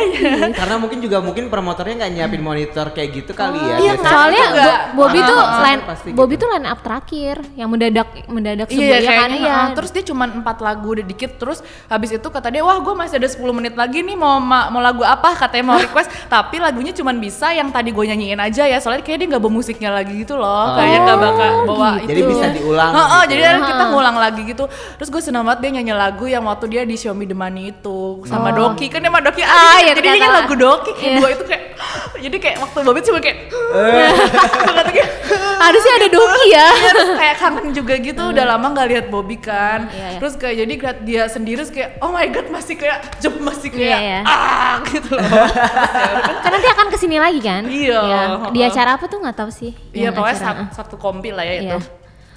Karena 0.51 0.75
mungkin 0.75 0.97
juga 0.97 1.17
mungkin 1.19 1.43
promotornya 1.45 1.93
nggak 1.95 2.11
nyiapin 2.11 2.41
monitor 2.41 2.89
kayak 2.89 3.09
gitu 3.13 3.31
kali 3.31 3.55
ya. 3.55 3.75
iya, 3.77 3.93
biasanya. 3.93 4.09
Soalnya 4.09 4.45
juga. 4.49 4.63
Bo- 4.65 5.03
Bobby 5.05 5.19
Ah, 5.19 5.27
tuh 5.27 5.37
ah, 5.37 5.61
line 5.61 5.81
pasti 5.85 6.09
Bobby 6.09 6.33
gitu. 6.33 6.41
tuh 6.41 6.49
line 6.49 6.65
up 6.65 6.79
terakhir 6.81 7.35
yang 7.53 7.69
mendadak 7.69 8.07
mendadak 8.25 8.67
Iya 8.67 8.73
sebuah 8.73 8.99
ya 8.99 9.11
kan 9.15 9.29
iya. 9.31 9.57
Terus 9.71 9.91
dia 9.91 10.03
cuma 10.03 10.25
empat 10.25 10.57
lagu 10.59 10.87
udah 10.91 11.05
dikit 11.05 11.31
Terus 11.35 11.59
habis 11.85 12.09
itu 12.09 12.25
kata 12.25 12.49
dia 12.49 12.59
Wah 12.59 12.77
gue 12.77 12.93
masih 12.93 13.15
ada 13.15 13.29
10 13.29 13.45
menit 13.51 13.73
lagi 13.73 14.01
nih 14.01 14.15
Mau 14.15 14.39
ma- 14.39 14.67
mau 14.67 14.79
lagu 14.79 15.01
apa 15.01 15.37
Katanya 15.37 15.65
mau 15.67 15.77
request 15.77 16.09
Tapi 16.33 16.57
lagunya 16.57 16.89
cuma 16.91 17.13
bisa 17.13 17.51
yang 17.51 17.69
tadi 17.69 17.91
gue 17.91 18.05
nyanyiin 18.05 18.39
aja 18.39 18.65
ya 18.65 18.79
Soalnya 18.79 19.03
kayak 19.03 19.17
dia 19.19 19.27
gak 19.29 19.41
bawa 19.41 19.53
musiknya 19.53 19.91
lagi 19.91 20.17
gitu 20.17 20.33
loh 20.33 20.73
Kayaknya 20.73 20.99
gak 21.03 21.19
bakal 21.19 21.49
bawa 21.63 21.89
gitu. 21.91 22.01
itu 22.01 22.09
Jadi 22.09 22.21
bisa 22.25 22.45
diulang 22.51 22.91
Heeh, 22.91 23.21
gitu 23.21 23.31
Jadi 23.31 23.41
ya. 23.43 23.51
kita 23.61 23.83
ngulang 23.87 24.17
lagi 24.17 24.41
gitu 24.43 24.63
Terus 24.97 25.09
gue 25.11 25.21
senang 25.21 25.43
banget 25.43 25.59
dia 25.61 25.71
nyanyi 25.75 25.93
lagu 25.93 26.25
Yang 26.25 26.43
waktu 26.55 26.65
dia 26.67 26.81
di 26.81 26.95
Me 27.11 27.23
The 27.23 27.35
Money 27.35 27.63
itu 27.69 28.23
Sama 28.23 28.49
Doki 28.49 28.87
Kan 28.87 28.99
dia 28.99 29.11
sama 29.11 29.19
Doki 29.19 29.41
Ah, 29.41 29.77
iya, 29.77 29.91
Jadi 29.91 30.07
dia 30.15 30.29
lagu 30.29 30.55
Doki 30.55 30.91
Kayak 30.91 31.05
Iya. 31.05 31.17
gue 31.17 31.29
itu 31.29 31.43
kayak 31.45 31.63
Jadi 32.25 32.37
kayak 32.39 32.57
waktu 32.59 32.77
Bobby 32.81 32.99
cuma 33.01 33.19
kayak 33.19 33.37
Eh. 33.51 34.11
Harusnya 35.57 35.93
ada 35.95 36.07
Doki 36.07 36.45
ya. 36.47 36.67
Iya, 36.75 36.91
terus 36.91 37.11
kayak 37.15 37.35
kangen 37.37 37.67
juga 37.71 37.93
gitu 37.97 38.21
udah 38.25 38.45
lama 38.45 38.67
nggak 38.71 38.87
lihat 38.87 39.05
Bobby 39.07 39.37
kan 39.37 39.87
Iya, 39.87 40.07
iya. 40.07 40.19
terus 40.19 40.33
kayak 40.35 40.55
jadi 40.57 40.73
lihat 40.75 40.97
dia 41.01 41.23
sendiri 41.25 41.57
terus 41.57 41.69
kayak 41.69 41.97
oh 41.99 42.09
my 42.09 42.27
god 42.27 42.47
masih 42.47 42.75
kayak 42.75 43.01
jep 43.17 43.33
masih 43.37 43.69
kayak 43.69 43.89
Iya, 43.89 43.97
iya. 43.99 44.19
ah 44.23 44.79
gitu 44.85 45.11
loh 45.11 45.21
kan 46.43 46.49
nanti 46.49 46.67
akan 46.67 46.87
ke 46.87 46.97
sini 46.97 47.17
lagi 47.17 47.39
kan? 47.39 47.63
Iya. 47.65 48.01
Di 48.49 48.59
acara 48.61 48.95
apa 48.95 49.05
tuh 49.05 49.19
nggak 49.19 49.35
tahu 49.35 49.49
sih. 49.49 49.73
iya 49.91 50.09
pokoknya 50.09 50.69
satu, 50.71 50.95
kompi 50.95 51.29
lah 51.29 51.43
ya 51.43 51.55
itu 51.57 51.67
Iya. 51.67 51.79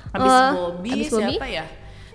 habis 0.08 0.32
Oh, 0.32 0.48
Bobby 0.72 0.90
habis 0.96 1.08
Bobby? 1.10 1.34
siapa 1.36 1.46
ya 1.46 1.64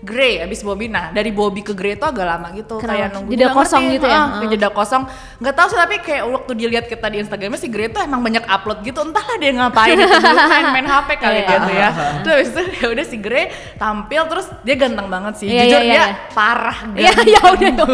Grey, 0.04 0.38
abis 0.38 0.62
Bobby, 0.62 0.86
nah 0.86 1.10
dari 1.10 1.32
Bobby 1.32 1.60
ke 1.60 1.72
Grey 1.72 1.94
itu 1.94 2.04
agak 2.04 2.22
lama 2.22 2.52
gitu, 2.52 2.76
Kenapa? 2.76 2.92
kayak 2.92 3.08
nunggu 3.10 3.30
Jeda 3.32 3.48
kosong 3.50 3.82
ngerti, 3.82 3.96
gitu 3.96 4.06
ya? 4.06 4.14
ah, 4.14 4.26
kayak 4.28 4.44
Ah. 4.44 4.52
jeda 4.52 4.70
kosong, 4.70 5.04
nggak 5.40 5.54
tahu 5.54 5.68
sih 5.70 5.80
tapi 5.80 5.96
kayak 5.98 6.24
waktu 6.28 6.52
dilihat 6.54 6.86
kita 6.86 7.08
di 7.08 7.18
Instagramnya 7.18 7.56
si 7.56 7.68
Grey 7.68 7.88
tuh 7.88 8.02
emang 8.02 8.20
banyak 8.20 8.44
upload 8.44 8.80
gitu, 8.82 9.00
entahlah 9.00 9.36
dia 9.38 9.52
ngapain 9.52 9.96
itu 9.96 10.04
dulu 10.06 10.36
main 10.52 10.66
main 10.74 10.86
HP 10.86 11.10
kali 11.16 11.38
Iya. 11.38 11.48
dia 11.48 11.58
tuh 11.58 11.74
ya, 11.74 11.90
terus 12.20 12.36
abis 12.36 12.50
itu 12.50 12.62
ya 12.76 12.88
udah 12.90 13.06
si 13.06 13.18
Grey 13.18 13.46
tampil 13.74 14.22
terus 14.28 14.46
dia 14.62 14.76
ganteng 14.76 15.08
banget 15.08 15.34
sih, 15.36 15.48
Iya, 15.48 15.62
jujur 15.64 15.80
iya, 15.80 15.88
dia 15.88 15.96
iya. 15.96 16.06
parah 16.30 16.78
Iya 16.92 17.12
ganteng 17.14 17.30
ya 17.34 17.42
udah. 17.48 17.88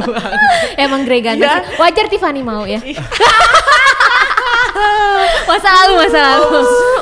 Emang 0.75 1.01
Grey 1.03 1.21
ganteng 1.21 1.45
Iya. 1.45 1.61
sih. 1.63 1.77
Wajar 1.77 2.05
Tiffany 2.07 2.41
mau 2.41 2.65
ya. 2.65 2.81
masa 5.49 5.69
lalu 5.83 5.93
masa 6.05 6.19
lalu. 6.19 6.45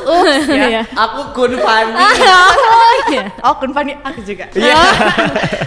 Ups, 0.08 0.48
ya. 0.60 0.66
Iya. 0.68 0.82
Aku 0.96 1.20
Kun 1.36 1.54
Fani. 1.60 1.94
Oh 2.78 2.94
iya. 3.12 3.24
Oh, 3.44 3.54
Kun 3.60 3.72
Fani 3.76 3.94
aku 4.04 4.20
juga. 4.24 4.48
Iya. 4.56 4.76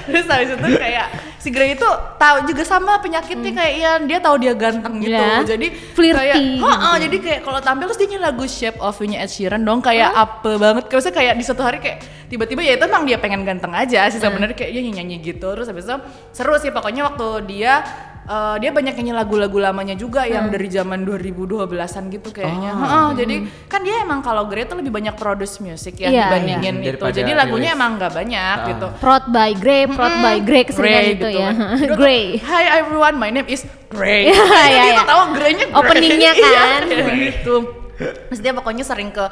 Terus 0.08 0.26
habis 0.26 0.50
itu 0.56 0.68
kayak 0.76 1.06
si 1.40 1.48
Grey 1.48 1.72
itu 1.72 1.88
tahu 2.20 2.44
juga 2.44 2.62
sama 2.68 3.00
penyakitnya 3.00 3.52
kayak 3.56 3.72
Ian, 3.80 4.00
dia 4.04 4.18
tahu 4.20 4.36
dia 4.36 4.52
ganteng 4.52 5.00
gitu. 5.00 5.16
Iya. 5.16 5.40
Jadi 5.44 5.66
Flirty 5.72 6.16
kayak, 6.16 6.36
gitu. 6.36 6.64
"Heeh," 6.64 6.94
jadi 7.08 7.16
kayak 7.20 7.40
kalau 7.48 7.60
tampil 7.64 7.86
terus 7.88 7.98
dia 8.00 8.08
nyanyi 8.12 8.20
lagu 8.20 8.44
Shape 8.44 8.78
of 8.80 8.96
You-nya 9.00 9.18
Ed 9.24 9.30
Sheeran 9.32 9.62
dong 9.64 9.80
kayak 9.80 10.10
apa 10.12 10.50
banget. 10.60 10.84
Kayak 10.88 10.96
maksudnya 11.00 11.16
kayak 11.16 11.34
di 11.40 11.44
suatu 11.44 11.62
hari 11.64 11.78
kayak 11.80 11.98
tiba-tiba 12.28 12.60
ya 12.62 12.72
itu 12.76 12.84
emang 12.86 13.04
dia 13.08 13.18
pengen 13.18 13.42
ganteng 13.42 13.72
aja 13.72 14.06
sih 14.12 14.20
sebenarnya 14.20 14.54
kayak 14.56 14.70
dia 14.72 14.82
nyanyi 14.84 15.16
gitu. 15.20 15.48
Terus 15.56 15.66
habis 15.68 15.84
itu 15.88 15.96
seru 16.30 16.54
sih 16.60 16.70
pokoknya 16.70 17.08
waktu 17.08 17.28
dia 17.48 17.82
eh, 18.30 18.56
dia 18.56 18.70
banyak 18.70 18.94
nyanyi 18.94 19.10
lagu-lagu 19.12 19.58
lamanya 19.58 19.92
juga 19.92 20.22
yang 20.22 20.46
dari 20.46 20.70
zaman 20.70 21.02
2012-an 21.02 21.66
gitu 22.08 22.30
kayaknya. 22.30 22.70
Oh. 22.70 22.80
Heeh, 22.80 23.08
jadi 23.18 23.34
kan 23.66 23.80
dia 23.80 24.00
emang 24.00 24.20
kalau 24.20 24.46
Grey 24.46 24.62
tuh 24.64 24.78
lebih 24.78 24.90
banyak 24.90 25.14
produce 25.14 25.58
music 25.58 25.98
ya 25.98 26.08
Iya, 26.08 26.24
dibandingin 26.28 26.74
iya. 26.76 26.82
itu. 26.88 27.02
Daripada 27.02 27.16
Jadi 27.16 27.32
lagunya 27.32 27.70
rilis. 27.70 27.76
emang 27.76 27.90
nggak 27.98 28.12
banyak 28.14 28.56
Ah. 28.56 28.68
gitu. 28.70 28.86
Prod 28.96 29.24
by 29.28 29.50
Grey, 29.52 29.82
prod 29.84 30.14
by 30.16 30.36
Grey 30.40 30.62
keseringan 30.62 30.94
Grey 30.96 31.10
itu 31.10 31.26
gitu 31.26 31.28
ya. 31.34 31.50
Grey. 31.92 32.24
Hi 32.40 32.64
everyone, 32.78 33.16
my 33.16 33.28
name 33.28 33.46
is 33.46 33.62
Grey. 33.88 34.26
Iya, 34.30 34.38
Jadi 34.38 34.70
iya, 34.70 34.82
kita 34.86 34.94
iya. 34.96 35.02
tahu 35.04 35.22
Grey-nya 35.34 35.66
Grey. 35.66 35.76
Openingnya 35.76 36.30
Iya, 36.38 36.50
kan. 36.54 36.82
kayak 36.86 37.16
gitu. 37.34 37.56
Terus 38.00 38.40
dia 38.40 38.52
pokoknya 38.54 38.80
sering 38.80 39.10
ke 39.10 39.24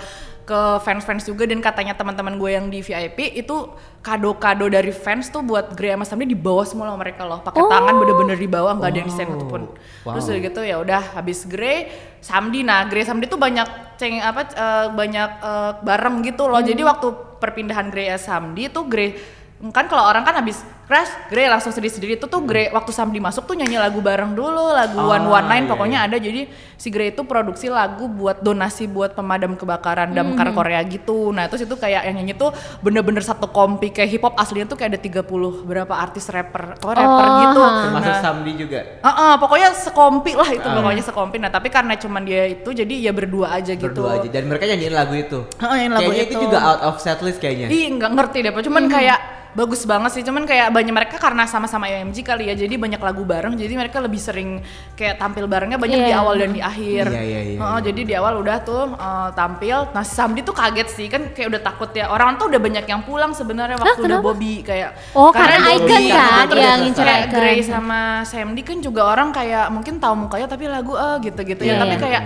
ke 0.48 0.80
fans-fans 0.80 1.28
juga 1.28 1.44
dan 1.44 1.60
katanya 1.60 1.92
teman-teman 1.92 2.40
gue 2.40 2.50
yang 2.56 2.72
di 2.72 2.80
VIP 2.80 3.36
itu 3.36 3.68
kado-kado 4.00 4.64
dari 4.72 4.88
fans 4.88 5.28
tuh 5.28 5.44
buat 5.44 5.76
Grey 5.76 5.92
sama 5.92 6.08
Samdi 6.08 6.32
dibawa 6.32 6.64
semua 6.64 6.88
sama 6.88 6.96
mereka 6.96 7.28
loh. 7.28 7.44
Pakai 7.44 7.60
Oh. 7.60 7.68
tangan 7.68 7.92
bener-bener 8.00 8.40
dibawa 8.40 8.72
nggak 8.72 8.88
ada 8.88 8.98
yang 9.04 9.08
desain 9.12 9.28
itu 9.28 9.44
pun 9.44 9.68
Wow. 10.08 10.16
terus 10.16 10.24
udah 10.32 10.40
gitu 10.40 10.60
ya 10.64 10.76
udah 10.80 11.02
habis 11.20 11.44
Grey 11.44 11.92
Samdi. 12.24 12.64
Nah 12.64 12.88
Grey 12.88 13.04
Samdi 13.04 13.28
tuh 13.28 13.36
banyak 13.36 13.68
ceng 14.00 14.24
apa 14.24 14.40
eh, 14.48 14.86
banyak 14.88 15.30
eh, 15.44 15.72
bareng 15.84 16.16
gitu 16.24 16.48
loh. 16.48 16.64
Jadi 16.64 16.80
waktu 16.80 17.06
perpindahan 17.36 17.92
Grey 17.92 18.08
Samdi 18.16 18.72
tuh 18.72 18.88
Grey 18.88 19.20
kan 19.68 19.84
kalau 19.84 20.08
orang 20.08 20.24
kan 20.24 20.32
habis 20.32 20.64
crash 20.88 21.12
Grey 21.28 21.46
langsung 21.46 21.68
sedih-sedih 21.68 22.16
itu 22.16 22.24
tuh 22.24 22.40
Grey 22.40 22.66
waktu 22.68 22.90
Samdi 22.90 23.20
masuk 23.20 23.44
tuh 23.44 23.52
nyanyi 23.52 23.76
lagu 23.76 24.00
bareng 24.00 24.32
dulu 24.32 24.72
lagu 24.72 24.96
Oh, 24.96 25.12
One 25.12 25.28
One 25.28 25.46
Nine 25.46 25.64
iya, 25.64 25.70
pokoknya 25.70 25.98
ada 26.02 26.16
jadi 26.16 26.48
si 26.74 26.88
Grey 26.88 27.12
itu 27.12 27.22
produksi 27.22 27.68
lagu 27.68 28.08
buat 28.08 28.40
donasi 28.40 28.88
buat 28.88 29.12
pemadam 29.12 29.52
kebakaran 29.52 30.10
damkar 30.10 30.50
Korea 30.50 30.80
gitu 30.82 31.28
nah 31.28 31.44
terus 31.44 31.62
itu 31.62 31.76
kayak 31.76 32.02
yang 32.02 32.16
nyanyi 32.16 32.32
tuh 32.32 32.50
bener-bener 32.80 33.20
satu 33.20 33.46
kompi 33.46 33.90
kayak 33.90 34.08
hip 34.08 34.22
hop 34.22 34.34
aslinya 34.34 34.64
tuh 34.64 34.74
kayak 34.74 34.96
ada 34.96 35.00
30 35.20 35.28
berapa 35.62 35.92
artis 35.92 36.26
rapper 36.28 36.74
apa 36.74 36.88
rapper 36.88 37.26
Oh, 37.28 37.36
gitu. 37.38 37.60
Termasuk 37.60 38.08
Nah, 38.08 38.22
Samdi 38.22 38.52
juga. 38.54 38.80
Heeh, 38.98 39.32
pokoknya 39.36 39.68
sekompi 39.74 40.32
lah 40.32 40.48
itu 40.48 40.64
Ah. 40.64 40.74
pokoknya 40.74 41.02
sekompi. 41.02 41.36
Nah 41.36 41.50
tapi 41.50 41.68
karena 41.68 41.92
cuman 41.94 42.22
dia 42.22 42.48
itu 42.48 42.70
jadi 42.70 42.94
ya 42.98 43.12
berdua 43.12 43.52
aja 43.52 43.74
gitu. 43.74 43.84
Berdua 43.84 44.16
aja 44.16 44.28
dan 44.28 44.48
mereka 44.48 44.64
nyanyiin 44.64 44.94
lagu 44.94 45.12
itu. 45.12 45.44
Heeh, 45.58 45.78
yang 45.84 45.92
lagu 45.92 46.08
Kayaknya 46.08 46.24
itu 46.24 46.34
itu. 46.34 46.44
juga 46.46 46.58
out 46.62 46.80
of 46.82 46.94
setlist 46.98 47.36
kayaknya. 47.36 47.68
Ih 47.68 47.92
nggak 47.92 48.10
ngerti 48.10 48.38
deh, 48.40 48.52
cuman 48.54 48.84
Hmm. 48.86 48.92
kayak 48.92 49.18
bagus 49.50 49.82
banget 49.84 50.10
sih. 50.10 50.22
Cuman 50.22 50.44
kayak 50.44 50.70
banyak 50.78 50.94
mereka 50.94 51.18
karena 51.18 51.42
sama-sama 51.44 51.90
IMG 51.90 52.22
kali 52.22 52.46
ya, 52.46 52.54
jadi 52.54 52.70
banyak 52.78 53.02
lagu 53.02 53.26
bareng. 53.26 53.58
Jadi 53.58 53.74
mereka 53.74 53.98
lebih 53.98 54.22
sering 54.22 54.62
kayak 54.94 55.18
tampil 55.18 55.50
barengnya 55.50 55.74
banyak 55.74 55.98
di 55.98 56.12
Iya. 56.14 56.22
awal 56.22 56.38
dan 56.38 56.54
di 56.54 56.62
akhir. 56.62 57.10
Iya, 57.10 57.22
iya, 57.26 57.40
iya, 57.42 57.58
Heeh, 57.58 57.78
iya. 57.78 57.86
Jadi 57.90 58.00
di 58.06 58.14
awal 58.14 58.38
udah 58.38 58.56
tuh 58.62 58.94
eh, 58.94 59.28
tampil. 59.34 59.90
Nah 59.90 60.02
si 60.06 60.14
Samdi 60.14 60.46
tuh 60.46 60.54
kaget 60.54 60.88
sih 60.88 61.10
kan 61.10 61.34
kayak 61.34 61.48
udah 61.50 61.62
takut 61.66 61.90
ya. 61.90 62.06
Orang 62.08 62.38
tuh 62.38 62.46
udah 62.46 62.60
banyak 62.62 62.86
yang 62.86 63.02
pulang 63.02 63.34
sebenarnya 63.34 63.74
waktu 63.74 63.98
udah 63.98 64.22
kenapa? 64.22 64.26
Bobby 64.30 64.54
kayak. 64.62 64.90
Oh, 65.12 65.34
karena 65.34 65.58
Bobby 65.58 65.74
icon 65.74 66.02
kan, 66.14 66.46
kan 66.46 66.48
yang 66.54 66.78
ngincer 66.86 67.02
kayak 67.02 67.22
icon. 67.26 67.34
Grey 67.42 67.58
sama 67.60 68.00
Samdi 68.22 68.62
kan 68.62 68.78
juga 68.78 69.02
orang 69.08 69.34
kayak 69.34 69.66
mungkin 69.74 69.98
tahu 69.98 70.14
mukanya 70.14 70.46
tapi 70.46 70.70
lagu 70.70 70.94
eh 70.94 71.16
gitu-gitu 71.26 71.62
Iya, 71.66 71.74
ya. 71.74 71.82
Tapi 71.82 71.94
iya. 71.96 72.02
kayak 72.06 72.22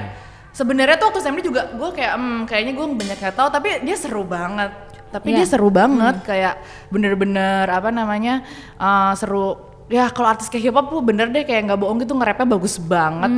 sebenarnya 0.52 0.97
tuh 1.00 1.06
waktu 1.09 1.21
Samdi 1.25 1.40
juga 1.40 1.73
gue 1.73 1.90
kayak 1.97 2.12
hmm, 2.12 2.40
kayaknya 2.44 2.73
gue 2.76 2.87
banyak 2.92 3.16
nggak 3.16 3.35
tahu 3.35 3.49
tapi 3.49 3.80
dia 3.80 3.97
seru 3.97 4.28
banget. 4.28 4.91
Tapi 5.12 5.28
Iya. 5.28 5.37
dia 5.38 5.47
seru 5.47 5.69
banget 5.69 6.16
kayak 6.23 6.54
bener-bener 6.88 7.69
apa 7.69 7.88
namanya 7.88 8.40
eh, 8.75 9.12
seru. 9.14 9.69
Ya 9.90 10.09
kalau 10.09 10.25
artis 10.26 10.49
kayak 10.49 10.62
hip 10.62 10.73
hop 10.73 10.88
tuh 10.88 11.04
bener 11.04 11.28
deh 11.28 11.45
kayak 11.45 11.69
nggak 11.69 11.76
bohong 11.76 12.00
gitu 12.00 12.16
nge-rapnya 12.16 12.49
bagus 12.49 12.81
banget. 12.81 13.28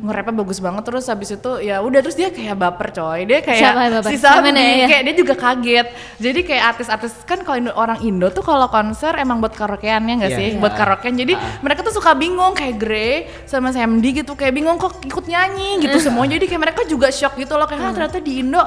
Nge-rapnya 0.00 0.34
bagus 0.34 0.56
banget 0.56 0.80
terus 0.82 1.04
habis 1.04 1.28
itu 1.28 1.50
ya 1.60 1.84
udah 1.84 2.00
terus 2.00 2.16
dia 2.16 2.32
kayak 2.32 2.56
baper 2.56 2.88
coy. 2.90 3.28
Dia 3.28 3.44
kayak 3.44 3.60
Siapa 3.60 3.82
baper? 3.92 4.08
si 4.08 4.16
Gimana 4.16 4.56
ya? 4.56 4.86
kayak 4.88 5.02
dia 5.04 5.14
juga 5.14 5.34
kaget. 5.36 5.86
Jadi 6.16 6.40
kayak 6.42 6.64
artis-artis 6.66 7.12
kan 7.22 7.44
kalau 7.44 7.60
Indo- 7.60 7.76
orang 7.76 8.00
Indo 8.00 8.28
tuh 8.30 8.40
kalau 8.40 8.72
konser 8.72 9.12
emang 9.16 9.36
buat 9.36 9.52
karaokeannya 9.52 10.14
nggak 10.16 10.32
Iya, 10.32 10.38
sih? 10.38 10.48
Iya. 10.50 10.58
buat 10.58 10.72
karaokean. 10.72 11.12
Jadi 11.14 11.32
Ah. 11.34 11.60
mereka 11.60 11.80
tuh 11.82 11.92
suka 11.92 12.16
bingung 12.16 12.56
kayak 12.56 12.74
Grey 12.78 13.14
sama 13.44 13.68
Samdi 13.68 14.16
gitu 14.16 14.32
kayak 14.32 14.54
bingung 14.54 14.80
kok 14.80 15.04
ikut 15.04 15.24
nyanyi 15.26 15.76
gitu 15.78 15.98
semua 16.08 16.24
jadi 16.24 16.40
kayak 16.40 16.62
mereka 16.62 16.80
juga 16.86 17.12
shock 17.12 17.36
gitu 17.36 17.52
loh 17.52 17.68
kayak 17.68 17.84
"Hah, 17.84 17.92
ternyata 17.92 18.16
di 18.18 18.40
Indo 18.40 18.64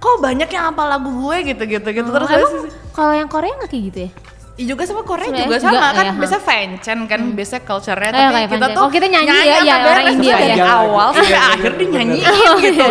kok 0.00 0.16
banyak 0.18 0.48
yang 0.48 0.64
apa 0.66 0.82
lagu 0.88 1.12
gue 1.12 1.36
gitu 1.46 1.62
gitu 1.68 1.88
gitu. 1.92 2.08
Terus 2.08 2.26
Oh, 2.26 2.34
emang 2.34 2.52
kalau 2.90 3.12
yang 3.12 3.28
Korea 3.28 3.52
nggak 3.54 3.68
kayak 3.68 3.84
gitu 3.86 4.00
ya? 4.00 4.12
Iya 4.56 4.66
juga 4.66 4.82
sama 4.84 5.00
Korea 5.00 5.24
Sebenarnya 5.24 5.46
juga 5.46 5.56
juga, 5.56 5.78
sama 5.80 5.88
kan 5.90 6.04
ya, 6.04 6.12
biasa 6.20 6.36
fanchan 6.38 6.98
kan 7.04 7.20
biasa 7.32 7.54
culture-nya 7.62 8.08
Eh, 8.08 8.12
tapi 8.12 8.28
kayak 8.30 8.48
kita 8.50 8.66
tuh 8.70 8.82
Oh, 8.82 8.90
kita 8.90 9.06
nyanyi 9.08 9.30
ya, 9.30 9.40
ya, 9.40 9.56
sampai 9.72 9.88
orang 9.88 10.06
India 10.10 10.34
dari 10.36 10.52
ya. 10.52 10.64
awal 10.68 11.08
Iya, 11.08 11.16
sampai 11.16 11.40
akhir 11.56 11.72
dia 11.72 11.88
nyanyiin 11.88 12.24
gitu. 12.60 12.84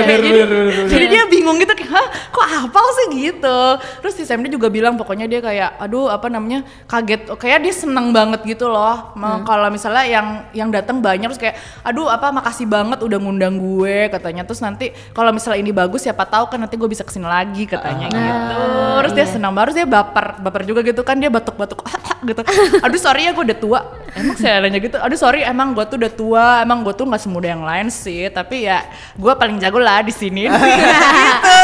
jadi, 0.89 1.06
dia 1.06 1.24
bingung 1.25 1.58
gitu 1.58 1.74
Hah, 1.89 2.08
kok 2.29 2.46
hafal 2.46 2.88
sih 2.96 3.08
gitu? 3.17 3.60
Terus 4.05 4.13
si 4.13 4.24
Sam 4.24 4.46
dia 4.46 4.53
juga 4.53 4.69
bilang 4.69 4.93
pokoknya 4.96 5.25
dia 5.25 5.41
kayak 5.41 5.81
aduh 5.81 6.08
apa 6.08 6.29
namanya 6.29 6.62
kaget. 6.86 7.34
Kayak 7.36 7.65
dia 7.65 7.74
seneng 7.74 8.13
banget 8.13 8.46
gitu 8.46 8.69
loh. 8.69 9.12
Ma- 9.17 9.41
kalau 9.41 9.67
misalnya 9.74 10.05
yang 10.05 10.27
yang 10.53 10.69
datang 10.69 11.01
banyak 11.01 11.27
terus 11.34 11.41
kayak 11.41 11.58
aduh 11.81 12.08
apa 12.08 12.29
makasih 12.29 12.69
banget 12.69 13.01
udah 13.01 13.17
ngundang 13.17 13.58
gue 13.58 14.08
katanya. 14.13 14.46
Terus 14.46 14.62
nanti 14.62 14.93
kalau 15.12 15.34
misalnya 15.34 15.60
ini 15.60 15.74
bagus 15.74 16.05
siapa 16.05 16.24
tahu 16.24 16.48
kan 16.53 16.62
nanti 16.62 16.77
gue 16.77 16.88
bisa 16.88 17.01
ke 17.01 17.12
sini 17.12 17.25
lagi 17.25 17.65
katanya 17.65 18.08
gitu. 18.10 18.62
terus 19.00 19.12
dia 19.15 19.25
senang 19.25 19.53
baru 19.55 19.72
dia 19.74 19.88
baper 19.88 20.39
baper 20.43 20.62
juga 20.67 20.84
gitu 20.86 21.01
kan 21.01 21.17
dia 21.17 21.31
batuk-batuk 21.31 21.81
gitu. 22.29 22.41
Aduh 22.86 23.00
sorry 23.00 23.25
ya 23.25 23.34
gue 23.34 23.43
udah 23.43 23.58
tua 23.58 23.79
emang 24.20 24.38
saya 24.38 24.60
nanya 24.60 24.80
gitu 24.84 24.98
aduh 25.00 25.20
sorry 25.20 25.42
emang 25.48 25.72
gue 25.72 25.86
tuh 25.88 25.98
udah 25.98 26.12
tua 26.12 26.46
emang 26.68 26.84
gue 26.84 26.94
tuh 26.94 27.08
nggak 27.08 27.22
semuda 27.24 27.48
yang 27.56 27.64
lain 27.64 27.88
sih. 27.88 28.28
Tapi 28.30 28.68
ya 28.68 28.86
gue 29.16 29.34
paling 29.34 29.58
jago 29.58 29.80
lah 29.80 30.04
di 30.04 30.14
sini. 30.14 30.46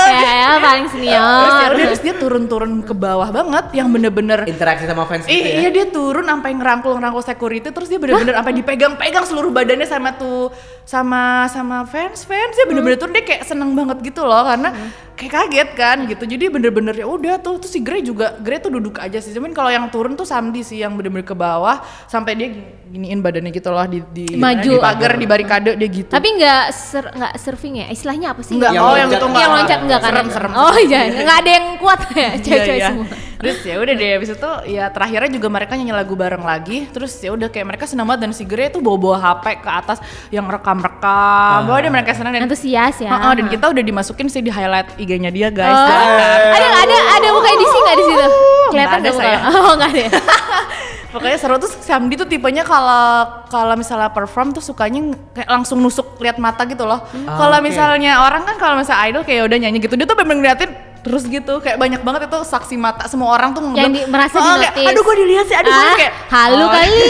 Gitu. 0.06 0.22
Ya, 0.22 0.62
paling 0.62 0.86
terus 0.86 1.02
ya 1.02 1.18
senior. 1.18 1.72
udah 1.74 1.86
terus 1.90 2.02
dia 2.06 2.14
turun-turun 2.16 2.72
ke 2.86 2.94
bawah 2.94 3.30
banget 3.34 3.66
yang 3.74 3.90
bener-bener 3.90 4.46
Interaksi 4.46 4.86
sama 4.86 5.10
fans 5.10 5.26
gitu 5.26 5.34
ya. 5.34 5.66
iya 5.66 5.70
dia 5.74 5.86
turun 5.90 6.26
sampai 6.30 6.54
ngerangkul-ngerangkul 6.54 7.26
security 7.26 7.74
terus 7.74 7.90
dia 7.90 7.98
bener-bener 7.98 8.38
sampai 8.38 8.54
dipegang-pegang 8.54 9.26
seluruh 9.26 9.50
badannya 9.50 9.90
sama 9.90 10.14
tuh 10.14 10.54
sama 10.86 11.50
sama 11.50 11.90
fans. 11.90 12.22
Fans 12.24 12.54
dia 12.54 12.66
bener-bener 12.70 13.02
turun 13.02 13.18
dia 13.18 13.26
kayak 13.26 13.44
seneng 13.50 13.74
banget 13.74 13.98
gitu 14.06 14.22
loh 14.24 14.46
karena 14.46 14.70
kayak 15.16 15.32
kaget 15.34 15.70
kan 15.74 15.98
gitu 16.06 16.24
jadi 16.28 16.48
bener-bener 16.48 16.92
ya 16.94 17.08
udah 17.08 17.36
tuh 17.38 17.58
terus 17.58 17.72
si 17.72 17.80
Grey 17.80 18.00
juga 18.00 18.36
Grey 18.38 18.60
tuh 18.60 18.70
duduk 18.70 18.96
aja 18.98 19.18
sih 19.18 19.32
cuman 19.32 19.50
kalau 19.50 19.68
yang 19.68 19.88
turun 19.88 20.14
tuh 20.14 20.24
Samdi 20.24 20.60
sih 20.60 20.78
yang 20.78 20.92
bener-bener 20.94 21.24
ke 21.24 21.32
bawah 21.32 21.80
sampai 22.06 22.36
dia 22.36 22.48
gini- 22.50 22.76
giniin 22.86 23.20
badannya 23.20 23.50
gitu 23.50 23.70
loh 23.70 23.84
di 23.84 24.00
di 24.06 24.36
Maju. 24.36 24.60
di 24.62 24.76
pagar 24.78 25.12
di 25.14 25.26
barikade 25.26 25.72
dia 25.74 25.90
gitu 25.90 26.08
Tapi 26.10 26.28
nggak 26.34 26.64
ser, 26.70 27.04
nggak 27.08 27.34
surfing 27.36 27.76
ya? 27.78 27.88
Istilahnya 27.88 28.32
apa 28.32 28.40
sih? 28.40 28.56
Enggak, 28.56 28.72
Yang 28.72 28.84
oh 28.84 28.94
yang 28.94 29.10
itu 29.10 29.16
Yang 29.16 29.28
enggak. 29.28 29.50
loncat 29.52 29.80
enggak 29.82 30.00
kan? 30.00 30.10
Serem, 30.10 30.28
serem. 30.30 30.52
Oh 30.54 30.78
iya, 30.78 31.00
nggak 31.14 31.38
ada 31.38 31.50
yang 31.50 31.66
kuat 31.76 32.00
ya, 32.08 32.16
Iya, 32.16 32.30
cewek-cewek 32.40 32.78
iya. 32.78 32.88
semua. 32.88 33.06
Terus 33.36 33.58
ya 33.62 33.76
udah 33.78 33.94
deh 33.94 34.10
habis 34.10 34.30
itu 34.32 34.52
ya 34.72 34.86
terakhirnya 34.88 35.30
juga 35.30 35.48
mereka 35.50 35.72
nyanyi 35.76 35.94
lagu 35.94 36.14
bareng 36.16 36.40
lagi. 36.42 36.88
Terus 36.88 37.12
ya 37.18 37.30
udah 37.30 37.48
kayak 37.48 37.68
mereka 37.68 37.84
senang 37.86 38.06
banget 38.06 38.22
dan 38.24 38.32
si 38.32 38.44
Grey 38.44 38.70
tuh 38.70 38.80
bawa-bawa 38.80 39.18
HP 39.20 39.46
ke 39.60 39.70
atas 39.70 40.00
yang 40.30 40.48
rekam-rekam. 40.48 41.68
Bawa 41.68 41.78
deh 41.78 41.92
mereka 41.92 42.12
senang 42.14 42.32
dan 42.32 42.46
Antusias 42.46 42.96
ya. 42.98 43.12
Heeh, 43.12 43.34
dan 43.36 43.46
kita 43.48 43.66
udah 43.68 43.84
dimasukin 43.84 44.28
sih 44.28 44.40
di 44.40 44.50
highlight 44.50 44.96
IG-nya 45.06 45.30
dia 45.30 45.48
guys. 45.54 45.70
Oh. 45.72 46.58
Ada 46.58 46.68
ada 46.84 46.98
ada 47.22 47.28
muka 47.30 47.50
Edisi 47.54 47.78
nggak 47.78 47.96
di 47.96 48.04
situ? 48.04 48.26
Kelihatan 48.74 49.00
Nggak 49.00 49.14
ada, 49.14 49.22
sayang. 49.22 49.44
Oh 49.54 49.72
nggak 49.78 49.90
ada. 49.94 50.02
ya? 50.02 50.12
Pokoknya 51.16 51.38
seru 51.40 51.56
tuh 51.56 51.72
Samdi 51.72 52.20
tuh 52.20 52.28
tipenya 52.28 52.68
kalau 52.68 53.24
kalau 53.48 53.80
misalnya 53.80 54.12
perform 54.12 54.52
tuh 54.52 54.60
sukanya 54.60 55.16
kayak 55.32 55.48
langsung 55.48 55.80
nusuk 55.80 56.20
lihat 56.20 56.36
mata 56.44 56.68
gitu 56.68 56.84
loh. 56.84 57.00
Ah, 57.24 57.40
kalau 57.40 57.58
oke. 57.62 57.72
misalnya 57.72 58.20
orang 58.20 58.44
kan 58.44 58.60
kalau 58.60 58.76
misalnya 58.76 59.08
idol 59.08 59.24
kayak 59.24 59.48
udah 59.48 59.58
nyanyi 59.64 59.80
gitu 59.80 59.96
dia 59.96 60.04
tuh 60.04 60.18
bener-bener 60.20 60.44
ngeliatin 60.44 60.72
terus 61.06 61.22
gitu 61.24 61.62
kayak 61.62 61.78
banyak 61.78 62.02
banget 62.02 62.26
itu 62.26 62.40
saksi 62.42 62.76
mata 62.76 63.06
semua 63.06 63.30
orang 63.30 63.54
tuh 63.54 63.62
Yang 63.72 63.94
di- 63.94 64.08
merasa 64.10 64.36
"Oh, 64.36 64.58
kayak, 64.58 64.74
dinotis." 64.74 64.90
aduh 64.90 65.02
gue 65.04 65.16
dilihat 65.16 65.46
sih 65.46 65.54
aduh 65.56 65.70
Ah, 65.70 65.94
kayak 65.94 66.14
halu 66.28 66.58
"Oh, 66.58 66.70
kali. 66.74 66.98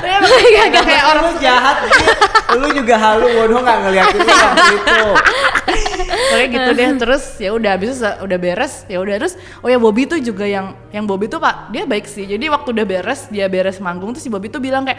Iya, 0.00 0.16
makanya 0.18 0.50
kayak, 0.66 0.84
kayak 0.84 1.04
orang 1.06 1.22
lu 1.22 1.34
jahat 1.38 1.76
lu 2.50 2.66
juga 2.74 2.94
halu 2.96 3.26
Wono 3.30 3.56
nggak 3.60 3.78
ngeliatin 3.80 4.18
lu 4.18 4.34
itu. 4.74 5.06
Pokoknya 6.10 6.46
gitu 6.48 6.70
deh 6.72 6.88
terus 6.98 7.24
ya 7.38 7.50
udah 7.52 7.70
habis 7.70 7.88
itu 7.92 8.10
udah 8.20 8.38
beres 8.38 8.74
ya 8.86 8.98
udah 8.98 9.14
terus 9.16 9.34
oh 9.60 9.68
ya 9.68 9.78
Bobby 9.78 10.02
tuh 10.04 10.18
juga 10.18 10.42
yang 10.44 10.74
yang 10.90 11.04
Bobby 11.04 11.26
tuh 11.26 11.38
Pak 11.38 11.70
dia 11.70 11.84
baik 11.84 12.06
sih. 12.06 12.24
Jadi 12.24 12.48
waktu 12.48 12.68
udah 12.70 12.84
beres 12.84 13.28
dia 13.28 13.46
beres 13.46 13.78
manggung 13.78 14.10
tuh 14.10 14.18
si 14.18 14.26
Bobby 14.26 14.48
tuh 14.48 14.58
bilang 14.58 14.82
kayak 14.82 14.98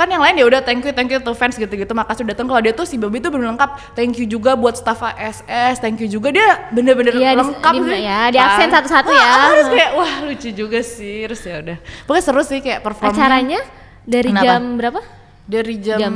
kan 0.00 0.08
yang 0.08 0.18
lain 0.18 0.32
ya 0.34 0.46
udah 0.46 0.60
thank 0.60 0.80
you 0.80 0.90
thank 0.90 1.06
you 1.06 1.20
to 1.20 1.32
fans 1.32 1.54
gitu-gitu 1.54 1.92
makasih 1.92 2.24
udah 2.24 2.32
datang 2.32 2.48
kalau 2.48 2.56
dia 2.58 2.72
tuh 2.72 2.82
si 2.82 2.96
Bobby 2.96 3.18
tuh 3.18 3.28
bener 3.28 3.52
lengkap 3.52 3.92
thank 3.92 4.16
you 4.16 4.24
juga 4.24 4.56
buat 4.56 4.72
staff 4.72 4.96
ASS 5.04 5.76
thank 5.78 6.00
you 6.00 6.08
juga 6.08 6.32
dia 6.32 6.48
bener-bener 6.70 7.12
Iya, 7.12 7.30
di- 7.30 7.38
lengkap 7.38 7.72
di- 7.74 7.84
sih 7.86 8.00
ya, 8.00 8.20
di 8.26 8.38
absen 8.38 8.64
Ah. 8.64 8.72
satu-satu 8.74 9.10
ya. 9.10 9.28
ah, 9.28 9.48
terus 9.52 9.68
kayak 9.70 9.90
wah 9.92 10.12
lucu 10.24 10.48
juga 10.50 10.78
sih 10.80 11.16
terus 11.22 11.42
ya 11.42 11.60
udah 11.60 11.76
pokoknya 12.08 12.24
seru 12.24 12.42
sih 12.42 12.58
kayak 12.58 12.80
performnya 12.80 13.12
Acaranya 13.14 13.60
dari 14.02 14.30
Kenapa? 14.32 14.44
jam 14.46 14.62
berapa? 14.74 15.00
dari 15.44 15.74
jam, 15.76 15.98
Jam 15.98 16.14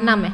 6 0.00 0.08
ya? 0.22 0.32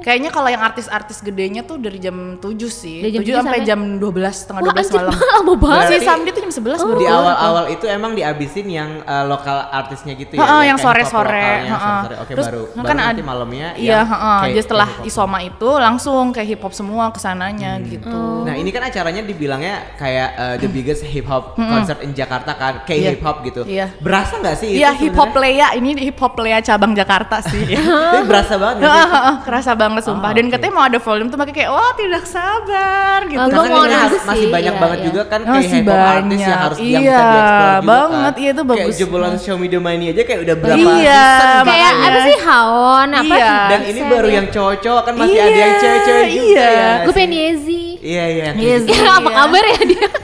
Kayaknya 0.00 0.30
kalau 0.30 0.48
yang 0.48 0.60
artis-artis 0.60 1.20
gedenya 1.20 1.60
tuh 1.60 1.76
dari 1.76 1.96
jam 1.96 2.16
7 2.34 2.42
sih. 2.66 3.00
Dari 3.00 3.12
jam 3.12 3.20
7 3.20 3.26
7 3.26 3.38
sampai 3.38 3.50
sampai- 3.54 3.68
jam 3.68 3.80
12 3.94 4.34
setengah 4.34 4.60
Wah 4.60 4.68
12 4.70 4.80
anjir, 4.82 4.96
malam. 4.96 5.12
lama 5.36 5.52
banget. 5.54 5.76
Si 5.76 5.86
Berarti- 5.92 6.06
Samdi 6.06 6.28
tuh 6.30 6.40
jam 6.40 6.52
11 6.52 6.80
baru 6.80 6.96
di 6.96 7.06
awal-awal 7.06 7.64
itu 7.68 7.84
emang 7.84 8.12
dihabisin 8.12 8.66
yang 8.66 8.90
eh, 9.00 9.24
lokal 9.24 9.58
artisnya 9.70 10.12
gitu 10.14 10.32
ya 10.32 10.40
Heeh, 10.40 10.62
yang 10.66 10.76
kayak 10.76 10.86
sore-sore. 11.04 11.48
heeh. 11.62 12.00
oke 12.16 12.30
Terus 12.30 12.46
baru 12.46 12.62
kan 12.72 12.82
baru 12.82 12.98
nanti 12.98 13.22
malamnya 13.22 13.68
Iya, 13.74 13.92
yang 13.94 14.06
heeh. 14.06 14.40
Jadi 14.48 14.60
setelah. 14.62 14.88
Isoma 15.02 15.38
itu 15.40 15.68
langsung 15.70 16.30
kayak 16.30 16.48
hip 16.48 16.62
hop 16.62 16.72
semua 16.72 17.08
ke 17.08 17.18
sananya 17.18 17.76
Hmm. 17.76 17.86
gitu. 17.86 18.20
Nah 18.42 18.54
ini 18.54 18.68
kan 18.68 18.82
acaranya 18.82 19.20
dibilangnya 19.20 19.94
kayak 19.94 20.28
uh, 20.34 20.54
the 20.56 20.66
biggest 20.66 21.02
hip 21.02 21.24
hop 21.24 21.54
concert 21.54 22.00
in 22.00 22.12
Jakarta 22.12 22.52
kan, 22.52 22.74
kayak 22.82 22.98
Iya. 22.98 23.10
hip 23.10 23.22
hop 23.22 23.36
gitu. 23.42 23.62
Iya. 23.62 23.92
Berasa 23.98 24.38
nggak 24.38 24.56
sih? 24.56 24.68
Iya 24.72 24.90
hip 24.92 25.12
hop? 25.12 25.32
Lea 25.32 25.72
ini 25.74 25.92
hip 26.00 26.16
hop 26.16 26.34
Lea 26.36 26.58
cabang 26.60 26.92
Jakarta 26.92 27.40
sih. 27.40 27.64
Tapi 28.12 28.24
berasa 28.24 28.54
banget. 28.54 28.80
sih? 28.80 28.88
heeh, 28.90 29.34
kerasa 29.42 29.72
banget 29.72 29.88
sumpah. 29.98 30.30
Ah, 30.30 30.32
Dan 30.32 30.44
oke. 30.44 30.52
katanya 30.52 30.72
mau 30.72 30.84
ada 30.84 30.98
volume 30.98 31.26
tuh 31.26 31.36
makanya 31.36 31.56
kayak 31.58 31.70
wah 31.70 31.92
tidak 31.92 32.24
sabar 32.24 33.18
gitu. 33.24 33.34
Oh, 33.36 33.44
Karena 33.44 33.58
Gua 33.60 33.66
mau 33.68 33.84
has- 33.84 34.14
masih 34.20 34.22
sih, 34.38 34.48
banyak 34.48 34.70
iya, 34.70 34.80
banget 34.80 34.96
iya. 34.96 35.06
juga 35.06 35.22
kan 35.26 35.40
kayak 35.42 35.66
hip 35.66 35.84
hop 35.84 35.98
artis 36.00 36.38
yang 36.40 36.60
harus 36.60 36.78
yang 36.78 36.86
Iya, 36.86 37.00
bisa 37.10 37.22
dieksplor 37.26 37.66
juga 37.66 37.82
banget. 37.84 38.32
kan. 38.32 38.40
Iya, 38.40 38.50
itu 38.50 38.62
bagus. 38.62 38.78
Kayak 38.80 38.98
jebolan 39.00 39.34
Show 39.36 39.56
Me 39.56 39.66
The 39.66 39.80
Money 39.80 40.06
aja 40.08 40.22
kayak 40.22 40.40
udah 40.40 40.56
berapa 40.56 40.78
Iya, 40.78 41.24
season. 41.26 41.64
Kayak 41.66 41.92
apa 42.00 42.18
sih 42.20 42.36
Haon 42.40 43.08
apa 43.10 43.24
Iya. 43.26 43.42
sih? 43.42 43.58
Dan 43.66 43.80
ini 43.84 44.00
baru 44.06 44.28
yang 44.30 44.46
cowok-cowok 44.48 45.02
kan 45.02 45.14
masih 45.16 45.32
Iya, 45.32 45.42
ada 45.42 45.58
yang 45.58 45.74
cewek-cewek 45.76 46.26
juga 46.30 46.46
iya. 46.46 46.68
ya. 46.70 46.90
Gue 46.96 47.06
sih? 47.06 47.16
pengen 47.16 47.32
Yezi. 47.32 47.82
Iya 48.00 48.24
iya. 48.26 48.48
kayak 48.50 48.62
Yes. 48.62 48.82
gitu. 48.82 48.96
Ya, 48.96 49.10
apa 49.12 49.26
Iya. 49.26 49.36
kabar 49.36 49.64
ya 49.66 49.80
dia? 49.84 50.08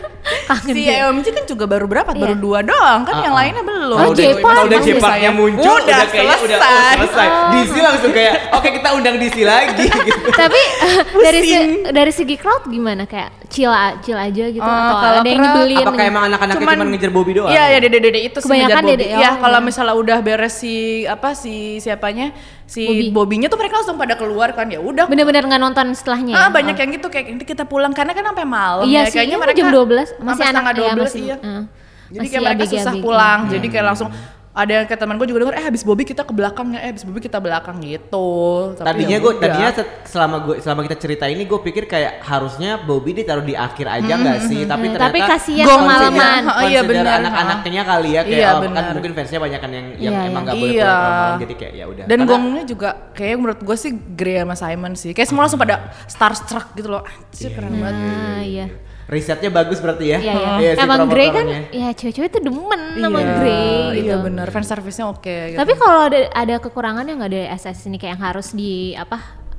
Kangen 0.47 0.75
Si. 0.75 0.83
EOMG 0.85 1.27
kan 1.31 1.45
juga 1.45 1.65
baru 1.65 1.87
berapa? 1.87 2.11
Iya. 2.11 2.19
Baru 2.21 2.35
dua 2.37 2.59
doang 2.61 3.01
kan 3.03 3.15
Ah, 3.15 3.23
yang 3.23 3.31
ah. 3.31 3.39
lainnya 3.39 3.63
belum. 3.63 3.76
Kalau 3.87 4.03
Oh, 4.03 4.11
udah, 4.11 4.27
kalau 4.37 4.63
udah 4.67 4.81
saya. 4.99 5.31
muncul, 5.31 5.63
udah, 5.79 5.87
Udah 5.87 5.99
kayaknya 6.09 6.37
udah 6.37 6.59
oh, 6.59 6.67
selesai. 6.67 6.95
selesai. 6.99 7.27
DC 7.55 7.75
langsung 7.79 8.11
kayak, 8.11 8.35
oke 8.51 8.69
kita 8.69 8.89
undang 8.93 9.17
DC 9.17 9.37
lagi. 9.41 9.87
gitu. 10.09 10.29
Tapi 10.29 10.61
dari 11.25 11.41
se- 11.41 11.65
dari 11.89 12.11
segi 12.11 12.35
crowd 12.35 12.67
gimana 12.67 13.05
kayak 13.05 13.47
chill 13.47 13.71
chill 14.01 14.19
aja 14.19 14.45
gitu 14.49 14.59
Eh, 14.61 14.75
atau 14.83 14.97
kalau 14.97 15.21
ada 15.21 15.29
yang 15.29 15.39
nyebelin? 15.41 15.79
Apakah 15.81 16.05
emang 16.05 16.25
anak-anaknya 16.27 16.67
cuma 16.67 16.85
ngejar 16.85 17.11
Bobby 17.11 17.33
doang? 17.33 17.49
Iya, 17.49 17.63
ya 17.69 17.79
dede-dede 17.79 18.21
itu 18.25 18.39
sih 18.39 18.45
Kebanyakan 18.45 18.67
ngejar 18.67 18.83
Bobby. 18.83 18.93
dede, 18.97 19.07
Iya, 19.13 19.29
oh, 19.29 19.35
kalau 19.39 19.59
iya. 19.59 19.65
misalnya 19.65 19.95
udah 19.95 20.19
beres 20.21 20.55
si 20.57 20.75
apa 21.07 21.29
si 21.33 21.55
siapanya 21.79 22.27
si 22.65 22.83
Bobby. 22.83 23.37
Bobinya 23.37 23.47
tuh 23.47 23.57
mereka 23.57 23.79
langsung 23.79 23.95
pada 23.97 24.15
keluar 24.15 24.51
kan 24.51 24.67
ya 24.67 24.79
udah. 24.79 25.07
Bener-bener 25.07 25.43
nggak 25.43 25.63
nonton 25.63 25.87
setelahnya 25.93 26.35
Ah, 26.35 26.43
ya? 26.43 26.53
banyak 26.53 26.75
Oh. 26.75 26.81
yang 26.81 26.91
gitu 26.93 27.07
kayak 27.07 27.27
nanti 27.29 27.45
kita 27.45 27.65
pulang 27.65 27.91
karena 27.91 28.11
kan 28.11 28.25
sampai 28.25 28.45
malam 28.45 28.85
Iya 28.85 28.99
ya. 28.99 29.03
sih, 29.05 29.15
Kayaknya 29.17 29.39
mereka 29.39 29.57
jam 29.57 29.69
12, 29.69 30.09
masih 30.19 30.43
anak- 30.43 30.43
setengah 30.45 30.73
iya, 30.73 30.81
12 30.83 31.05
masih, 31.05 31.23
iya. 31.23 31.37
eh, 31.39 31.63
Jadi 32.09 32.19
masih 32.19 32.31
kayak 32.31 32.45
mereka 32.47 32.65
susah 32.67 32.93
abg-abg. 32.93 33.05
pulang. 33.05 33.39
Hmm. 33.41 33.53
Jadi 33.53 33.67
kayak 33.69 33.87
langsung 33.87 34.11
ada 34.57 34.73
yang 34.73 34.89
kayak 34.89 35.01
teman 35.05 35.21
gue 35.21 35.29
juga 35.29 35.45
denger 35.45 35.57
eh 35.61 35.65
habis 35.69 35.85
Bobby 35.85 36.09
kita 36.09 36.25
ke 36.25 36.33
belakang 36.33 36.73
ya, 36.73 36.81
eh 36.81 36.89
habis 36.89 37.05
Bobby 37.05 37.21
kita 37.21 37.37
belakang 37.37 37.77
gitu. 37.77 38.29
Tapi 38.73 38.89
Tadinya 38.89 39.13
ya 39.13 39.21
gue, 39.21 39.33
tadinya 39.37 39.69
selama 40.09 40.37
gue 40.41 40.55
selama 40.65 40.81
kita 40.81 40.97
cerita 40.97 41.25
ini 41.29 41.45
gue 41.45 41.61
pikir 41.61 41.85
kayak 41.85 42.25
harusnya 42.25 42.81
Bobby 42.81 43.13
ditaruh 43.13 43.45
di 43.45 43.53
akhir 43.53 43.85
aja 43.85 44.17
nggak 44.17 44.49
sih? 44.49 44.65
Tapi 44.65 44.85
Hmm, 44.89 44.95
ternyata 44.97 45.13
tapi 45.13 45.19
kasihan 45.29 45.67
kemalaman. 45.69 46.41
Oh, 46.49 46.65
iya, 46.65 46.81
benar. 46.81 47.21
anak-anaknya 47.21 47.83
kali 47.85 48.09
ya 48.09 48.23
kayak 48.25 48.33
Iya, 48.33 48.49
oh, 48.49 48.61
kan 48.65 48.85
mungkin 48.97 49.13
fansnya 49.13 49.41
banyak 49.45 49.61
kan 49.61 49.71
yang 49.71 49.87
yang 49.93 50.15
Iya, 50.17 50.21
emang 50.25 50.33
iya. 50.33 50.41
nggak 50.41 50.57
boleh 50.57 50.73
Iya. 50.73 50.89
pulang 50.89 51.13
malam 51.13 51.37
jadi 51.37 51.55
kayak 51.61 51.73
ya 51.77 51.85
udah. 51.85 52.05
Dan 52.09 52.19
Karena- 52.19 52.31
gongnya 52.33 52.63
juga 52.65 52.89
kayak 53.13 53.37
menurut 53.37 53.61
gue 53.61 53.77
sih 53.77 53.93
Grey 53.93 54.37
sama 54.41 54.55
Simon 54.57 54.93
sih. 54.97 55.13
Kayak 55.13 55.29
semua 55.29 55.43
langsung 55.45 55.61
pada 55.61 55.77
starstruck 56.09 56.73
gitu 56.73 56.89
loh. 56.89 57.05
Anjir 57.05 57.53
keren 57.53 57.77
banget. 57.77 57.93
Ah, 57.93 58.41
iya. 58.41 58.67
Risetnya 59.07 59.49
bagus 59.49 59.79
berarti 59.79 60.05
ya. 60.09 60.19
Iya, 60.19 60.35
iya. 60.35 60.51
Iya 60.57 60.71
sih, 60.75 60.83
Emang 60.83 61.07
Grey 61.07 61.29
kan 61.31 61.47
ya 61.71 61.89
cewek-cewek 61.93 62.29
tuh 62.29 62.43
demen 62.43 62.81
sama 62.99 63.19
Grey 63.23 63.79
gitu. 63.97 64.07
Iya 64.07 64.17
bener, 64.19 64.47
fan 64.51 64.63
service-nya 64.63 65.07
oke 65.09 65.37
gitu. 65.53 65.59
Tapi 65.59 65.73
kalau 65.75 66.01
ada 66.05 66.19
ada 66.29 66.55
kekurangannya 66.59 67.13
nggak 67.15 67.31
dari 67.31 67.47
SS 67.49 67.87
ini 67.87 67.97
kayak 67.97 68.13
yang 68.15 68.23
harus 68.25 68.51
di 68.51 68.93
apa 68.93 69.19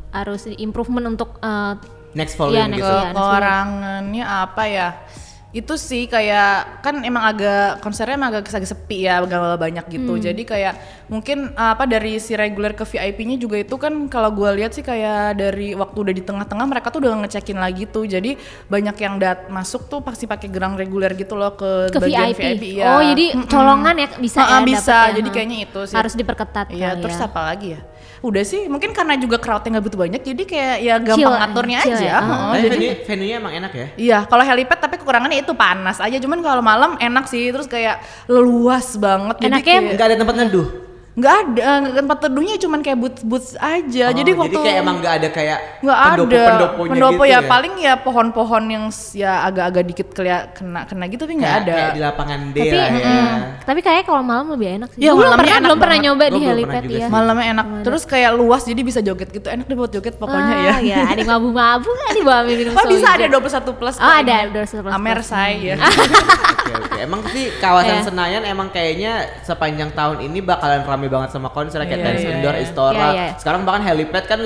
harus 0.09 0.45
di 0.45 0.59
improvement 0.59 1.07
untuk 1.09 1.39
eh, 1.39 1.73
Next 2.09 2.33
volume 2.33 2.55
Iya, 2.55 2.63
next 2.65 2.81
gitu. 2.81 2.89
volume. 2.89 3.13
kekurangannya 3.13 4.23
apa 4.25 4.63
ya? 4.65 4.89
Itu 5.55 5.79
sih 5.79 6.05
kayak 6.05 6.83
kan 6.83 7.01
emang 7.07 7.23
agak 7.23 7.79
konsernya 7.79 8.19
emang 8.19 8.35
agak 8.35 8.51
agak 8.51 8.67
sepi 8.67 9.07
ya, 9.07 9.23
gak 9.23 9.57
banyak 9.57 9.85
gitu. 9.87 10.19
Hmm. 10.19 10.21
Jadi 10.21 10.43
kayak 10.43 10.73
mungkin 11.07 11.55
apa 11.55 11.87
dari 11.87 12.19
si 12.19 12.35
reguler 12.35 12.75
ke 12.75 12.83
VIP-nya 12.83 13.39
juga 13.39 13.55
itu 13.55 13.75
kan 13.79 14.11
kalau 14.11 14.35
gue 14.35 14.49
lihat 14.59 14.75
sih 14.75 14.83
kayak 14.83 15.39
dari 15.39 15.71
waktu 15.71 15.97
udah 15.97 16.13
di 16.13 16.23
tengah-tengah 16.23 16.65
mereka 16.67 16.91
tuh 16.91 16.99
udah 16.99 17.23
ngecekin 17.23 17.57
lagi 17.57 17.87
tuh. 17.87 18.03
Jadi 18.03 18.35
banyak 18.67 18.95
yang 18.99 19.15
dat 19.17 19.47
masuk 19.47 19.87
tuh 19.87 20.03
pasti 20.03 20.27
pakai 20.27 20.51
gerang 20.51 20.75
reguler 20.75 21.15
gitu 21.15 21.39
loh 21.39 21.55
ke, 21.55 21.95
ke 21.95 21.99
bagian 21.99 22.35
VIP. 22.35 22.43
VIP. 22.43 22.63
ya. 22.83 22.85
Oh, 22.91 23.01
jadi 23.01 23.25
colongan 23.47 23.95
ya 23.97 24.07
bisa 24.19 24.39
ya 24.43 24.59
bisa. 24.61 24.97
ya, 25.09 25.23
Jadi 25.23 25.29
kayaknya 25.31 25.57
itu 25.63 25.79
sih. 25.87 25.95
harus 25.95 26.13
diperketat 26.13 26.67
Iya, 26.75 26.99
kali 26.99 27.01
terus 27.07 27.17
ya. 27.17 27.25
apa 27.31 27.39
lagi 27.47 27.67
ya? 27.71 27.81
Udah 28.19 28.41
sih, 28.41 28.65
mungkin 28.65 28.91
karena 28.91 29.13
juga 29.15 29.37
crowdnya 29.37 29.77
nggak 29.77 29.85
butuh 29.85 29.99
banyak, 29.99 30.21
jadi 30.21 30.43
kayak 30.43 30.75
ya 30.79 30.95
gampang 30.97 31.17
Chill, 31.17 31.31
ngaturnya 31.31 31.79
chill 31.81 31.93
aja. 31.93 32.03
ya. 32.03 32.19
Heeh, 32.19 32.49
Tapi 32.49 32.57
jadi 32.59 32.75
venue, 32.75 32.95
venue-nya 33.05 33.35
emang 33.37 33.53
enak 33.55 33.71
ya. 33.71 33.87
Iya, 33.95 34.17
kalau 34.25 34.43
helipad 34.43 34.77
tapi 34.77 34.95
kekurangannya 34.97 35.37
itu 35.39 35.53
panas 35.53 35.97
aja. 35.97 36.17
Cuman 36.17 36.39
kalau 36.41 36.61
malam 36.61 36.97
enak 36.97 37.25
sih, 37.25 37.49
terus 37.49 37.65
kayak 37.65 38.01
luas 38.27 38.97
banget. 38.97 39.35
Jadi 39.37 39.47
Enaknya 39.47 39.65
kayak- 39.71 39.91
Enggak 39.93 40.07
ada 40.07 40.17
tempat 40.17 40.35
neduh. 40.35 40.67
Nggak 41.17 41.33
ada 41.33 41.65
tempat 41.97 42.17
teduhnya 42.21 42.55
cuman 42.55 42.79
kayak 42.79 42.93
boots 42.95 43.21
boots 43.21 43.49
aja. 43.57 44.05
Oh, 44.05 44.13
jadi 44.13 44.31
waktu 44.31 44.53
kayak 44.55 44.77
emang 44.79 44.95
nggak 44.97 45.13
ada 45.17 45.27
kayak 45.27 45.57
nggak 45.81 45.97
ada 45.97 46.09
pendopo-pendoponya 46.13 46.91
pendopo 46.93 47.13
gitu 47.17 47.25
ya, 47.25 47.39
paling 47.43 47.73
ya 47.75 47.93
pohon-pohon 47.97 48.63
yang 48.67 48.85
ya 49.11 49.31
agak-agak 49.43 49.83
dikit 49.87 50.07
keliat 50.13 50.53
kena 50.53 50.85
kena 50.85 51.03
gitu 51.07 51.25
tapi 51.25 51.33
nggak 51.35 51.49
Kayak- 51.49 51.65
ada. 51.65 51.73
Kayak 51.73 51.89
di 51.89 52.01
lapangan 52.01 52.39
D 52.47 52.57
Tapi 52.59 52.69
lah 52.71 52.87
ya. 52.87 53.01
mm, 53.17 53.37
tapi 53.65 53.79
kayaknya 53.81 54.05
kalau 54.05 54.21
malam 54.21 54.45
lebih 54.47 54.67
enak 54.77 54.89
sih. 54.93 54.99
Iya, 54.99 55.09
Gua 55.09 55.17
belum 55.17 55.31
pernah 55.33 55.49
enak 55.49 55.65
belum 55.65 55.79
pernah 55.81 55.97
nyoba 55.99 56.23
di 56.27 56.39
helipad 56.39 56.83
ya. 56.85 56.97
sih. 57.01 57.09
Malamnya 57.09 57.45
enak. 57.51 57.65
Terus 57.81 58.03
kayak 58.05 58.31
luas 58.31 58.61
jadi 58.61 58.81
bisa 58.83 58.99
joget 59.01 59.29
gitu. 59.31 59.47
Enak 59.47 59.65
deh 59.65 59.73
buat 59.75 59.89
joget 59.89 60.15
pokoknya 60.15 60.53
ya. 60.55 60.69
Ah, 60.69 60.79
ya, 60.79 60.97
ada 61.03 61.17
yang 61.17 61.29
mabu-mabu 61.33 61.89
di 62.13 62.21
bawah 62.21 62.43
minum 62.45 62.71
Oh 62.71 62.85
bisa 62.85 63.07
ada 63.11 63.25
21 63.25 63.73
plus. 63.73 63.95
Oh, 63.97 64.05
ada 64.05 64.35
ini. 64.45 64.53
21 64.53 64.85
plus. 64.85 64.93
Amer 64.93 65.19
say 65.21 65.65
ya. 65.65 65.81
Emang 66.99 67.21
sih 67.29 67.53
kawasan 67.57 67.95
Iya. 67.95 68.03
Senayan 68.03 68.43
emang 68.43 68.67
kayaknya 68.67 69.13
sepanjang 69.41 69.93
tahun 69.93 70.17
ini 70.21 70.41
bakalan 70.41 70.81
rame 71.07 71.15
banget 71.15 71.29
sama 71.31 71.47
konser 71.49 71.79
kayak 71.79 71.89
Iya, 71.93 72.03
Dance 72.03 72.21
iya, 72.21 72.31
Indoor, 72.33 72.53
iya. 72.53 72.61
Istora. 72.61 72.93
Iya, 72.93 73.07
iya. 73.13 73.27
Sekarang 73.35 73.61
bahkan 73.63 73.83
helipad 73.83 74.25
kan 74.25 74.39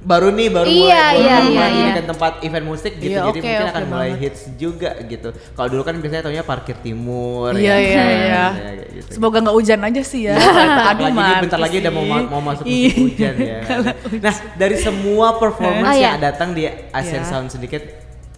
baru 0.00 0.28
nih 0.30 0.48
baru 0.48 0.68
Iya, 0.68 0.76
mulai 0.76 0.92
baru 0.92 1.16
iya, 1.18 1.36
mulai 1.40 1.72
iya, 1.72 1.88
iya. 1.90 2.02
tempat 2.04 2.32
event 2.40 2.66
musik 2.66 2.92
gitu. 2.94 3.08
Iya, 3.10 3.20
Jadi 3.22 3.30
oke, 3.32 3.40
mungkin 3.42 3.56
oke 3.58 3.72
akan 3.72 3.84
mulai 3.88 4.04
banget. 4.06 4.22
hits 4.22 4.40
juga 4.54 4.90
gitu. 5.02 5.28
Kalau 5.32 5.68
dulu 5.70 5.82
kan 5.82 5.94
biasanya 5.96 6.22
taunya 6.22 6.44
parkir 6.44 6.76
timur 6.78 7.50
Iya 7.50 7.72
ya. 7.72 7.76
iya 7.80 8.04
iya. 8.04 8.44
kayak 8.52 8.86
gitu. 8.94 9.10
Semoga 9.10 9.36
nggak 9.40 9.56
hujan 9.56 9.80
aja 9.80 10.02
sih 10.04 10.20
ya. 10.22 10.34
Apalagi 10.36 10.92
Aduh 10.92 11.06
ini 11.08 11.16
mati 11.18 11.34
bentar 11.42 11.58
lagi 11.58 11.76
udah 11.80 11.92
mau 11.92 12.04
mau 12.28 12.42
masuk 12.44 12.64
Iya. 12.64 12.84
musim 12.84 13.02
hujan 13.02 13.34
ya. 13.34 13.58
Nah, 14.24 14.34
dari 14.54 14.76
semua 14.78 15.26
performance 15.34 15.88
Oh, 15.88 15.96
iya. 15.96 16.04
yang 16.06 16.20
datang 16.22 16.48
di 16.52 16.62
Asian 16.92 17.24
Iya. 17.24 17.26
Sound 17.26 17.48
sedikit 17.48 17.82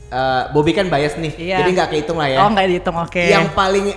eh, 0.06 0.42
Bobby 0.50 0.70
kan 0.70 0.86
bias 0.86 1.18
nih. 1.18 1.34
Iya. 1.36 1.56
Jadi 1.60 1.70
nggak 1.74 1.88
kehitung 1.90 2.16
lah 2.16 2.30
ya. 2.30 2.38
Oh 2.40 2.48
nggak 2.48 2.66
dihitung 2.68 2.94
oke. 2.96 3.18
yang 3.20 3.50
paling 3.50 3.90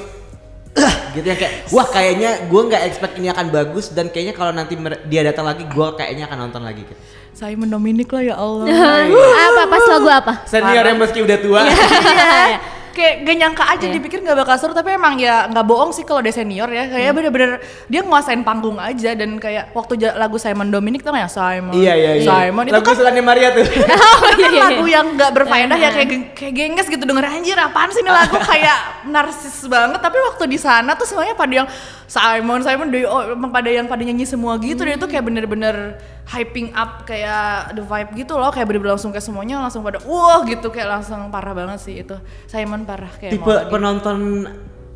gitu 1.17 1.25
yang 1.25 1.39
kayak 1.39 1.53
wah 1.73 1.88
kayaknya 1.89 2.45
gue 2.45 2.61
nggak 2.69 2.83
expect 2.85 3.13
ini 3.17 3.27
akan 3.33 3.49
bagus 3.49 3.91
dan 3.91 4.07
kayaknya 4.13 4.38
kalau 4.38 4.53
nanti 4.53 4.77
dia 5.09 5.21
datang 5.25 5.45
lagi 5.49 5.65
gue 5.65 5.88
kayaknya 5.97 6.29
akan 6.29 6.38
nonton 6.47 6.61
lagi 6.63 6.86
gitu. 6.86 6.95
Simon 7.34 7.71
Dominic 7.71 8.10
lah 8.12 8.23
ya 8.23 8.36
Allah. 8.36 8.65
apa 9.47 9.62
pas 9.69 9.84
lagu 9.88 10.10
apa? 10.12 10.34
Senior 10.45 10.86
yang 10.86 10.99
meski 10.99 11.19
udah 11.23 11.38
tua. 11.39 11.62
Iya. 12.89 12.95
Kayak 12.95 13.15
gak 13.21 13.36
nyangka 13.38 13.63
aja 13.67 13.86
Iya. 13.86 13.93
dipikir 13.93 14.19
gak 14.21 14.36
bakal 14.36 14.56
seru 14.56 14.71
tapi 14.71 14.89
emang 14.91 15.15
ya 15.15 15.45
nggak 15.45 15.63
bohong 15.63 15.89
sih 15.89 16.02
kalau 16.02 16.19
dia 16.19 16.32
senior 16.32 16.65
ya 16.65 16.86
kayak 16.86 17.12
bener-bener 17.12 17.52
dia 17.86 18.02
nguasain 18.02 18.41
panggung 18.41 18.75
aja 18.75 19.13
dan 19.13 19.36
kayak 19.36 19.69
waktu 19.71 19.97
lagu 20.12 20.36
Simon 20.36 20.67
Dominic 20.67 20.99
tuh 20.99 21.12
ya 21.12 21.25
Simon 21.25 21.71
iya 21.71 21.93
iya 21.93 22.12
iya. 22.15 22.25
Simon 22.25 22.65
itu 22.65 22.73
Lagu 22.73 22.86
kan 22.86 22.95
Sulani 22.95 23.19
Maria 23.19 23.49
tuh. 23.52 23.65
Oh 24.19 24.28
itu 24.28 24.38
iya 24.38 24.47
kan 24.47 24.52
iya. 24.52 24.63
lagu 24.65 24.86
yang 24.86 25.06
nggak 25.13 25.32
berfaedah 25.32 25.78
ya 25.78 25.89
kayak 25.89 26.08
geng- 26.08 26.30
kayak 26.34 26.54
genges 26.54 26.88
gitu 26.88 27.04
denger 27.04 27.25
anjir 27.25 27.56
apaan 27.56 27.89
sih 27.89 27.99
ini 27.99 28.10
lagu 28.10 28.36
kayak 28.52 28.78
narsis 29.06 29.63
banget 29.65 29.99
tapi 29.99 30.17
waktu 30.19 30.43
di 30.45 30.58
sana 30.58 30.93
tuh 30.93 31.06
semuanya 31.06 31.34
pada 31.34 31.54
yang 31.56 31.67
Simon 32.06 32.60
Simon 32.60 32.89
dia 32.89 33.06
oh, 33.06 33.21
emang 33.30 33.49
pada 33.49 33.69
yang 33.69 33.86
pada 33.86 34.02
nyanyi 34.02 34.25
semua 34.25 34.58
gitu 34.58 34.82
dan 34.82 34.97
itu 34.97 35.06
kayak 35.06 35.21
bener-bener 35.21 35.93
hyping 36.29 36.69
up 36.77 37.09
kayak 37.09 37.73
the 37.73 37.81
vibe 37.81 38.13
gitu 38.13 38.37
loh 38.37 38.53
kayak 38.53 38.69
bener-bener 38.69 38.93
langsung 38.93 39.09
kayak 39.09 39.25
semuanya 39.25 39.57
langsung 39.57 39.81
pada 39.81 39.97
wah 40.05 40.45
gitu 40.45 40.69
kayak 40.69 41.01
langsung 41.01 41.33
parah 41.33 41.57
banget 41.57 41.81
sih 41.81 42.05
itu 42.05 42.13
Simon 42.45 42.85
parah 42.85 43.09
kayak 43.17 43.33
Tipe 43.33 43.53
penonton 43.73 44.45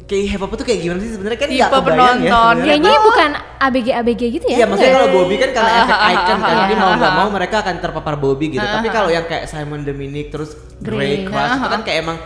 kayak 0.06 0.36
hip 0.36 0.42
hop 0.46 0.52
tuh 0.54 0.66
kayak 0.68 0.80
gimana 0.84 1.00
sih 1.02 1.12
sebenarnya 1.16 1.40
kan 1.40 1.50
Tipe 1.50 1.58
ya. 1.58 1.68
penonton. 1.82 2.22
sebenarnya. 2.22 2.66
Kayaknya 2.70 3.00
bukan 3.02 3.30
ABG 3.64 3.88
ABG 3.98 4.22
gitu 4.40 4.46
ya? 4.52 4.58
Iya 4.62 4.66
maksudnya 4.70 4.94
kalau 4.94 5.10
Bobby 5.10 5.36
kan 5.40 5.50
karena 5.56 5.72
efek 5.74 5.96
Ah, 5.96 6.04
ah, 6.04 6.12
icon 6.14 6.22
ah, 6.22 6.38
kan 6.44 6.54
ah, 6.54 6.62
jadi 6.62 6.74
ah, 6.74 6.80
mau 6.80 6.92
nggak 6.94 7.14
ah. 7.14 7.18
mau 7.18 7.28
mereka 7.32 7.56
akan 7.66 7.76
terpapar 7.82 8.16
Bobby 8.20 8.46
gitu. 8.54 8.66
Ah, 8.66 8.74
Tapi 8.78 8.88
kalau 8.94 9.10
yang 9.10 9.26
kayak 9.26 9.46
Simon 9.50 9.82
Dominic 9.82 10.28
terus 10.30 10.54
Grey. 10.84 11.26
Crush 11.26 11.50
Ah, 11.50 11.58
itu 11.58 11.68
kan 11.72 11.82
kayak 11.82 11.98
emang 12.06 12.18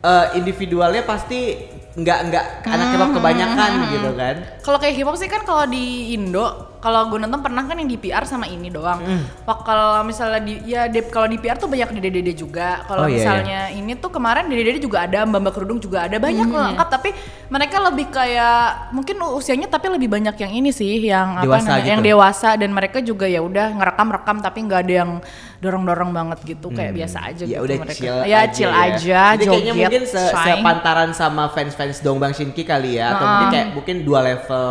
eh, 0.00 0.26
individualnya 0.38 1.02
pasti 1.04 1.40
nggak 1.96 2.18
nggak 2.28 2.44
anak 2.68 2.86
hip 2.92 3.00
hop 3.00 3.08
Hmm, 3.08 3.16
kebanyakan 3.18 3.70
gitu 3.88 4.10
kan. 4.14 4.36
Kalau 4.60 4.78
kayak 4.78 4.94
hip 5.00 5.06
hop 5.08 5.16
sih 5.16 5.28
kan 5.32 5.42
kalau 5.48 5.64
di 5.64 6.12
Indo, 6.12 6.75
kalau 6.86 7.10
gue 7.10 7.18
nonton 7.18 7.42
pernah 7.42 7.66
kan 7.66 7.74
yang 7.74 7.90
di 7.90 7.98
PR 7.98 8.22
sama 8.22 8.46
ini 8.46 8.70
doang. 8.70 9.02
Hmm. 9.02 9.26
Wah 9.42 9.58
kalau 9.60 10.06
misalnya 10.06 10.38
di 10.38 10.62
ya 10.62 10.86
kalau 11.10 11.26
di 11.26 11.34
PR 11.34 11.58
tuh 11.58 11.66
banyak 11.66 11.90
di 11.90 12.00
DDD 12.00 12.28
juga. 12.38 12.86
Kalau 12.86 13.02
Oh, 13.02 13.10
iya, 13.10 13.18
misalnya 13.18 13.60
ini 13.74 13.98
tuh 13.98 14.14
kemarin 14.14 14.46
DDD 14.46 14.78
juga 14.78 15.02
ada, 15.02 15.26
Mbak 15.26 15.40
Mbak 15.42 15.52
Kerudung 15.52 15.82
juga 15.82 16.06
ada 16.06 16.16
banyak 16.16 16.46
loh 16.46 16.62
lengkap. 16.70 16.88
Tapi 16.88 17.10
mereka 17.46 17.76
lebih 17.82 18.06
kayak 18.08 18.62
mungkin 18.90 19.18
usianya 19.34 19.66
tapi 19.66 19.90
lebih 19.90 20.06
banyak 20.06 20.38
yang 20.38 20.52
ini 20.54 20.70
sih, 20.70 21.02
yang 21.02 21.34
apa 21.34 21.42
Dewasa 21.42 21.66
namanya, 21.66 21.82
gitu. 21.82 21.90
yang 21.90 22.02
dewasa 22.06 22.48
dan 22.54 22.70
mereka 22.70 22.98
juga 23.00 23.26
ya 23.26 23.42
udah 23.42 23.66
ngerekam 23.74 24.08
rekam 24.08 24.36
tapi 24.38 24.58
nggak 24.62 24.80
ada 24.86 24.94
yang 25.02 25.10
dorong 25.56 25.84
dorong 25.84 26.10
banget 26.12 26.38
gitu, 26.44 26.68
kayak 26.68 26.92
biasa 26.92 27.18
aja 27.26 27.42
Ya 27.42 27.58
gitu 27.58 27.64
udah 27.64 27.76
mereka. 27.80 27.96
chill 27.96 28.16
ya 28.22 28.38
aja 28.38 28.52
chill 28.52 28.68
ya. 28.68 28.84
aja, 28.86 29.20
Jadi 29.34 29.44
kayaknya 29.48 29.72
joget, 29.72 29.82
mungkin 29.82 30.02
se 30.04 30.20
sepantaran 30.30 31.10
sama 31.10 31.44
fans-fans 31.48 31.98
Dongbang 31.98 32.30
Shinki 32.30 32.62
kali 32.62 33.00
ya 33.00 33.16
atau 33.16 33.24
mungkin 33.26 33.48
kayak 33.50 33.68
mungkin 33.72 33.96
dua 34.04 34.20
level 34.22 34.68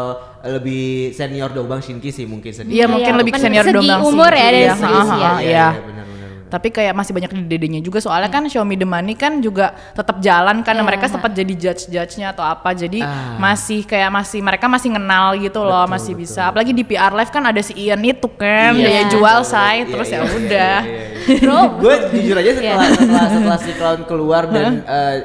lebih 0.47 0.85
senior 1.11 1.49
Dongbang 1.49 1.79
Shinki 1.79 2.09
sih 2.09 2.23
mungkin 2.23 2.49
sedikit. 2.49 2.73
Iya 2.73 2.85
mungkin 2.85 3.09
Iya, 3.09 3.19
lebih 3.19 3.31
bukan 3.31 3.43
senior 3.43 3.63
segi 3.63 3.75
Dongbang 3.75 4.01
umur 4.03 4.29
ya, 4.29 4.37
Shinki, 4.37 4.45
dari 4.45 4.59
iya, 4.59 4.73
segi 4.73 4.93
usia. 4.93 5.15
Iya, 5.15 5.31
Iya. 5.35 5.41
iya, 5.41 5.67
benar. 5.81 6.03
Tapi 6.45 6.69
kayak 6.69 6.93
masih 6.93 7.11
banyak 7.11 7.31
di 7.33 7.41
dedenya 7.49 7.79
juga 7.79 7.97
soalnya 7.97 8.29
kan 8.29 8.45
Xiaomi 8.45 8.77
The 8.77 8.87
Money 8.87 9.13
kan 9.13 9.41
juga 9.41 9.73
tetap 9.91 10.21
jalan 10.21 10.61
kan 10.61 10.77
Iya. 10.77 10.85
mereka 10.85 11.05
sempat 11.05 11.33
jadi 11.33 11.51
judge-judge-nya 11.51 12.31
atau 12.31 12.45
apa. 12.45 12.69
Jadi 12.71 13.01
Ah. 13.01 13.35
masih 13.35 13.81
kayak 13.81 14.07
masih 14.07 14.39
mereka 14.39 14.65
masih 14.65 14.93
kenal 14.93 15.35
gitu 15.35 15.59
loh, 15.59 15.83
Betul, 15.83 15.91
masih 15.91 16.13
betul. 16.13 16.23
bisa. 16.23 16.41
Apalagi 16.47 16.71
di 16.71 16.83
PR 16.85 17.11
Live 17.11 17.29
kan 17.29 17.43
ada 17.43 17.59
si 17.59 17.73
Ian 17.75 17.99
itu 17.99 18.29
kan, 18.29 18.71
daya 18.71 19.03
betul, 19.03 19.19
jual 19.19 19.39
say 19.43 19.83
betul. 19.83 19.91
terus 19.91 20.07
Iya, 20.07 20.15
ya 20.15 20.21
udah. 20.21 20.77
iya, 20.79 20.79
iya, 20.85 21.05
iya. 21.27 21.39
Bro, 21.43 21.61
gue 21.81 21.93
jujur 22.13 22.35
aja 22.37 22.51
setelah 22.53 22.71
Iya. 22.77 22.93
setelah 22.93 23.25
setelah 23.27 23.59
si 23.59 23.71
clown 23.73 24.01
keluar 24.05 24.43
dan 24.45 24.71
eh, 24.85 25.15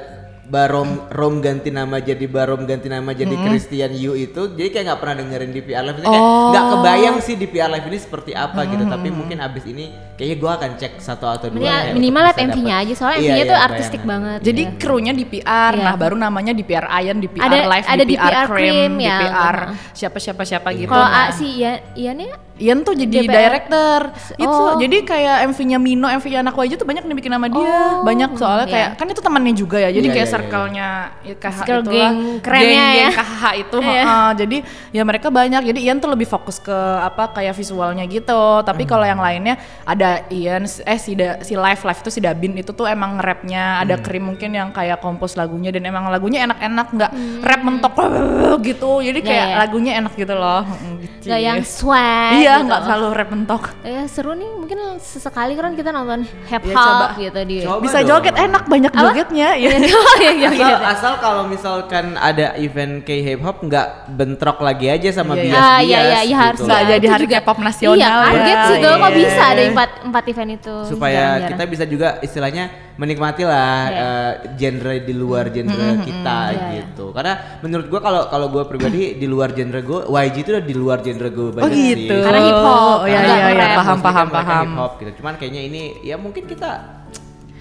Barom 0.50 1.06
Rom 1.08 1.38
ganti 1.38 1.70
nama 1.70 2.02
jadi 2.02 2.26
Barom 2.26 2.66
ganti 2.66 2.90
nama 2.90 3.14
jadi 3.14 3.30
Christian 3.38 3.94
Yu 3.94 4.18
itu 4.18 4.50
jadi 4.50 4.68
kayak 4.68 4.84
nggak 4.90 5.00
pernah 5.00 5.16
dengerin 5.22 5.50
di 5.54 5.62
PR 5.62 5.86
Live 5.86 6.02
kayak 6.02 6.24
nggak 6.50 6.64
kebayang 6.68 7.16
sih 7.22 7.34
di 7.38 7.46
PR 7.46 7.70
Live 7.70 7.86
ini 7.86 7.98
seperti 8.02 8.34
apa 8.34 8.66
gitu 8.66 8.82
tapi 8.82 9.08
mungkin 9.08 9.38
abis 9.38 9.64
ini 9.64 9.94
kayaknya 10.18 10.36
gua 10.36 10.50
akan 10.58 10.70
cek 10.74 10.92
satu 10.98 11.24
atau 11.24 11.48
dua 11.48 11.62
Minimal, 11.62 11.80
ya, 11.80 11.92
minimal 11.94 12.22
lihat 12.26 12.38
MV-nya 12.42 12.74
aja 12.82 12.92
soalnya 12.92 13.16
Iya, 13.16 13.22
MV-nya 13.22 13.38
iya, 13.38 13.48
tuh 13.48 13.58
artistik 13.62 14.02
banget. 14.02 14.38
Jadi 14.42 14.62
Iya. 14.66 14.76
krunya 14.76 15.12
di 15.14 15.24
PR, 15.24 15.72
Iya. 15.72 15.84
nah 15.86 15.94
baru 15.94 16.16
namanya 16.18 16.52
di 16.52 16.60
PR 16.60 16.86
Iron, 17.00 17.18
di 17.22 17.28
PR 17.30 17.46
Ada- 17.46 17.68
Live, 17.70 17.86
ada 17.86 18.04
di 18.04 18.08
di 18.10 18.16
PR 18.18 18.28
PR 18.28 18.46
Cream, 18.50 18.58
Cream, 18.74 18.92
di 18.98 19.06
ya, 19.06 19.16
PR 19.22 19.56
siapa 19.94 20.18
siapa 20.18 20.42
siapa 20.42 20.68
gitu. 20.74 20.90
Kalau 20.90 21.06
Nah, 21.06 21.30
A 21.30 21.32
si 21.32 21.46
Ian, 21.56 21.78
Iannya 21.94 22.49
Ian 22.60 22.84
tuh 22.84 22.92
jadi 22.92 23.24
DPR. 23.24 23.32
director. 23.32 24.00
Itu 24.36 24.52
Oh. 24.52 24.76
jadi 24.76 24.96
kayak 25.00 25.36
MV-nya 25.48 25.78
Mino, 25.78 26.06
MV-nya 26.06 26.40
anak 26.40 26.54
aja 26.54 26.74
tuh 26.74 26.84
banyak 26.84 27.00
yang 27.00 27.10
dibikin 27.10 27.32
sama 27.32 27.48
dia. 27.48 27.64
Oh, 27.64 28.04
banyak 28.04 28.30
soalnya 28.36 28.66
iya. 28.66 28.74
kayak 28.76 28.88
kan 28.94 29.06
itu 29.08 29.20
temannya 29.20 29.54
juga 29.54 29.76
ya. 29.78 29.88
Jadi 29.88 30.04
Iya, 30.04 30.12
kayak 30.12 30.20
iya, 30.20 30.28
iya. 30.28 30.34
circle-nya 30.36 30.88
ya, 31.20 31.34
KH 31.34 31.56
Circle 31.58 31.80
itulah. 31.80 31.96
geng 32.06 32.18
kerennya 32.40 32.68
Geng- 32.68 32.92
ya. 32.94 33.08
geng 33.08 33.16
KH 33.16 33.42
itu. 33.56 33.78
Iya. 33.90 34.02
heeh. 34.04 34.28
jadi 34.36 34.56
ya 34.90 35.02
mereka 35.02 35.28
banyak. 35.28 35.62
Jadi 35.64 35.80
Ian 35.80 35.98
tuh 35.98 36.10
lebih 36.10 36.26
fokus 36.26 36.56
ke 36.58 36.76
apa 37.00 37.32
kayak 37.32 37.54
visualnya 37.54 38.04
gitu. 38.04 38.42
Tapi 38.60 38.84
kalau 38.84 39.02
yang 39.02 39.18
lainnya 39.18 39.56
ada 39.82 40.20
Ian 40.28 40.62
eh 40.66 40.98
si 40.98 41.14
da, 41.14 41.40
si 41.40 41.56
live 41.56 41.80
live 41.80 41.98
itu 41.98 42.10
si 42.10 42.20
Dabin 42.20 42.52
itu 42.54 42.70
tuh 42.70 42.84
emang 42.84 43.16
rapnya 43.16 43.80
ada 43.80 43.96
krim 43.96 44.26
mungkin 44.26 44.52
yang 44.52 44.68
kayak 44.68 45.00
kompos 45.00 45.32
lagunya 45.32 45.70
dan 45.70 45.82
emang 45.82 46.06
lagunya 46.06 46.44
enak-enak 46.44 46.86
nggak 46.90 47.10
rap 47.40 47.60
mentok 47.62 47.94
gitu. 48.68 49.00
Jadi 49.00 49.20
kayak 49.20 49.46
iya. 49.46 49.56
lagunya 49.56 49.92
enak 49.96 50.12
gitu 50.12 50.34
loh. 50.34 50.62
Mm, 50.62 50.94
gitu. 51.00 51.26
Gak 51.26 51.40
yang 51.40 51.58
swag 51.62 52.32
Iya, 52.36 52.49
gitu. 52.52 52.66
nggak 52.66 52.80
selalu 52.82 53.06
rap 53.12 53.28
mentok. 53.28 53.62
Ya 53.80 54.02
seru 54.04 54.32
nih 54.32 54.50
mungkin 54.52 54.78
sesekali 54.96 55.52
kan 55.54 55.72
kita 55.72 55.90
nonton 55.90 56.20
hip 56.24 56.62
Ya, 56.62 56.72
hop 56.72 56.84
coba. 56.84 57.06
gitu 57.16 57.40
di 57.42 57.56
Coba 57.60 57.80
Bisa 57.80 57.98
dong. 58.00 58.08
joget 58.10 58.34
enak 58.36 58.62
banyak 58.64 58.90
Apa? 58.90 59.02
jogetnya 59.04 59.48
ya. 59.54 59.70
Iya, 60.20 60.30
iya, 60.32 60.48
iya. 60.50 60.50
Asal, 60.50 60.80
asal 60.86 61.12
kalau 61.18 61.42
misalkan 61.44 62.06
ada 62.14 62.52
event 62.56 63.00
K 63.00 63.20
hip 63.20 63.40
hop 63.40 63.60
nggak 63.60 63.86
bentrok 64.10 64.58
lagi 64.60 64.86
aja 64.86 65.08
sama 65.12 65.32
Iya, 65.32 65.40
iya. 65.40 65.44
bias-bias 65.44 65.68
Ah 65.70 65.80
iya 65.80 65.98
iya 66.00 66.20
iya 66.22 66.36
harus 66.38 66.58
gitu. 66.58 66.66
Nggak 66.66 66.80
ya. 66.80 66.88
jadi 66.90 67.06
hari 67.08 67.24
juga- 67.24 67.38
K-pop 67.40 67.58
nasional 67.60 67.96
Iya 67.96 68.10
kaget 68.10 68.50
ya. 68.50 68.60
sih 68.62 68.76
gue 68.76 68.90
kok 68.92 69.00
Iya. 69.02 69.16
bisa 69.16 69.42
ada 69.44 69.62
empat 69.64 69.90
empat 70.02 70.24
event 70.26 70.50
itu. 70.52 70.74
supaya 70.86 71.22
kita 71.46 71.62
bisa 71.66 71.84
juga 71.84 72.08
istilahnya 72.20 72.64
menikmati 73.00 73.42
lah 73.42 73.80
Iya. 73.82 73.96
eh, 73.96 74.32
genre 74.54 74.94
di 75.00 75.14
luar 75.14 75.48
genre 75.48 76.04
kita 76.04 76.38
Iya, 76.46 76.52
iya. 76.52 76.68
gitu. 76.84 77.10
Karena 77.10 77.32
menurut 77.58 77.86
gua 77.88 78.00
kalau 78.00 78.22
kalau 78.28 78.46
gua 78.46 78.64
pribadi 78.64 79.16
di 79.16 79.24
luar 79.24 79.50
genre 79.50 79.80
gua 79.80 80.04
YG 80.20 80.36
itu 80.38 80.50
udah 80.52 80.60
di 80.62 80.74
luar 80.74 80.98
genre 81.00 81.28
gua 81.30 81.46
Oh 81.46 81.52
banget 81.56 81.72
sih. 81.72 81.88
gitu. 81.96 82.14
Karena 82.20 82.40
hip 82.42 82.60
hop, 82.60 82.76
Oh 82.76 82.98
iya 83.02 83.18
nggak 83.18 83.38
iya 83.38 83.48
iya 83.50 83.66
paham 83.74 83.98
paham 83.98 84.28
paham. 84.28 84.66
Hip 84.66 84.76
hop 84.76 84.92
gitu. 84.98 85.10
Cuman 85.18 85.34
kayaknya 85.34 85.62
ini 85.62 85.82
ya 86.02 86.20
mungkin 86.20 86.44
kita 86.44 86.70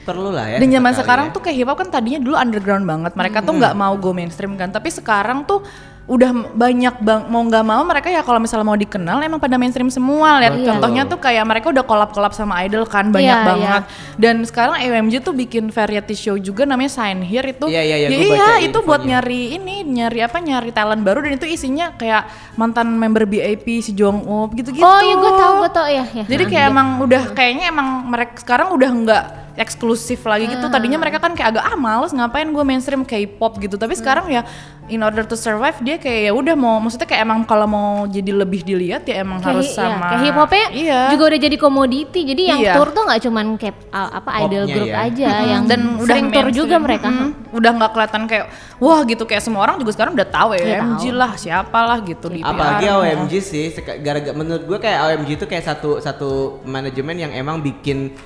perlu 0.01 0.29
lah 0.29 0.45
ya. 0.45 0.57
Dan 0.57 0.69
zaman 0.69 0.91
sekarang 0.91 1.25
ya. 1.29 1.33
tuh 1.33 1.41
kayak 1.41 1.55
hip 1.55 1.67
hop 1.67 1.77
kan 1.77 1.89
tadinya 1.89 2.19
dulu 2.19 2.35
underground 2.35 2.83
banget. 2.83 3.11
Mereka 3.15 3.39
tuh 3.41 3.53
nggak 3.55 3.73
mau 3.73 3.95
go 3.95 4.11
mainstream 4.11 4.53
kan. 4.53 4.69
Tapi 4.69 4.91
sekarang 4.91 5.47
tuh 5.47 5.63
udah 6.09 6.57
banyak 6.57 6.95
bang 7.05 7.21
mau 7.29 7.45
nggak 7.45 7.61
mau 7.61 7.85
mereka 7.85 8.09
ya 8.09 8.25
kalau 8.25 8.41
misalnya 8.41 8.65
mau 8.65 8.73
dikenal 8.73 9.21
emang 9.21 9.37
pada 9.37 9.61
mainstream 9.61 9.93
semua 9.93 10.41
lihat. 10.41 10.57
Contohnya 10.65 11.05
tuh 11.05 11.21
kayak 11.21 11.45
mereka 11.45 11.69
udah 11.69 11.85
collab 11.85 12.09
collab 12.09 12.33
sama 12.33 12.65
idol 12.65 12.89
kan 12.89 13.13
banyak 13.13 13.29
Iya, 13.29 13.45
banget. 13.45 13.83
Dan 14.17 14.41
sekarang 14.41 14.81
AMG 14.81 15.21
tuh 15.21 15.37
bikin 15.37 15.69
variety 15.69 16.17
show 16.17 16.33
juga 16.41 16.65
namanya 16.65 16.89
Sign 16.89 17.21
Here 17.21 17.45
itu. 17.53 17.69
Iya, 17.69 17.85
iya, 17.85 17.97
iya, 18.01 18.07
ya 18.09 18.17
gua 18.17 18.25
iya 18.25 18.41
baca 18.41 18.53
itu 18.65 18.79
buat 18.81 19.01
nyari 19.05 19.61
ini 19.61 19.85
nyari 19.85 20.19
apa 20.25 20.41
nyari 20.41 20.73
talent 20.73 21.05
baru 21.05 21.21
dan 21.21 21.37
itu 21.37 21.45
isinya 21.45 21.93
kayak 21.93 22.25
mantan 22.57 22.97
member 22.97 23.29
BIP 23.29 23.85
si 23.85 23.93
Jong 23.93 24.25
Up 24.25 24.49
gitu-gitu. 24.57 24.81
Oh 24.81 24.99
iya 25.05 25.13
gue 25.13 25.31
tahu 25.37 25.53
gue 25.61 25.71
tahu. 25.71 25.87
Ya. 25.93 26.05
ya. 26.09 26.25
jadi 26.25 26.43
Nah, 26.43 26.49
kayak 26.49 26.65
iya. 26.65 26.73
emang 26.73 26.87
udah 27.05 27.23
kayaknya 27.37 27.65
emang 27.69 27.87
mereka 28.09 28.33
sekarang 28.41 28.73
udah 28.73 28.89
nggak 28.89 29.23
eksklusif 29.59 30.23
lagi 30.23 30.47
gitu. 30.47 30.65
Tadinya 30.65 30.95
mereka 30.95 31.19
kan 31.19 31.31
kayak 31.31 31.53
agak 31.53 31.63
ah 31.65 31.75
males 31.75 32.09
ngapain 32.09 32.47
gue 32.47 32.63
mainstream 32.63 33.03
K-pop 33.03 33.59
gitu. 33.59 33.75
Tapi 33.75 33.91
sekarang 33.93 34.25
ya 34.27 34.47
in 34.87 34.99
order 34.99 35.21
to 35.21 35.35
survive 35.35 35.77
dia 35.79 35.95
kayak 35.95 36.21
ya 36.23 36.33
udah 36.33 36.55
mau 36.55 36.79
maksudnya 36.79 37.05
kayak 37.05 37.21
emang 37.21 37.43
kalau 37.43 37.67
mau 37.67 37.89
jadi 38.05 38.33
lebih 38.33 38.63
dilihat 38.63 39.05
ya 39.05 39.21
emang 39.21 39.37
kayak, 39.37 39.53
harus 39.53 39.67
hi- 39.67 39.77
sama 39.77 39.93
ya, 39.93 40.01
kayak 40.01 40.21
hip 40.23 40.33
hopnya 40.35 40.65
iya. 40.73 40.99
juga 41.09 41.23
udah 41.27 41.39
jadi 41.39 41.57
komoditi 41.59 42.19
jadi 42.25 42.41
yang 42.47 42.59
Iya. 42.59 42.73
tour 42.73 42.89
tuh 42.89 43.03
nggak 43.03 43.21
cuman 43.21 43.45
kayak 43.55 43.75
uh, 43.87 44.09
apa 44.15 44.29
idol 44.41 44.63
Popnya 44.63 44.73
group 44.73 44.89
ya. 44.89 44.97
aja 45.05 45.27
Mm, 45.29 45.45
yang 45.47 45.63
dan 45.63 45.79
udah 45.95 46.09
tour 46.09 46.25
mainstream. 46.25 46.57
juga 46.57 46.75
mereka 46.79 47.07
Mm, 47.07 47.29
udah 47.53 47.71
nggak 47.71 47.91
kelihatan 47.91 48.21
kayak 48.25 48.45
wah 48.77 48.99
gitu 49.03 49.23
kayak 49.23 49.43
semua 49.43 49.61
orang 49.61 49.75
juga 49.77 49.91
sekarang 49.93 50.13
udah 50.15 50.27
tahu 50.27 50.49
ya 50.51 50.63
Iya, 50.65 50.77
MG 50.81 51.03
tahu. 51.05 51.13
lah 51.15 51.31
siapalah 51.35 51.97
gitu 52.01 52.25
di 52.27 52.39
apalagi 52.41 52.85
PR. 52.87 52.97
OMG 52.97 53.33
sih 53.39 53.65
gara-gara 53.99 54.33
menurut 54.33 54.63
gue 54.65 54.77
kayak 54.79 54.99
OMG 55.05 55.29
itu 55.35 55.45
kayak 55.45 55.65
satu 55.65 55.91
satu 55.99 56.29
manajemen 56.65 57.13
yang 57.19 57.31
emang 57.31 57.61
bikin 57.61 58.17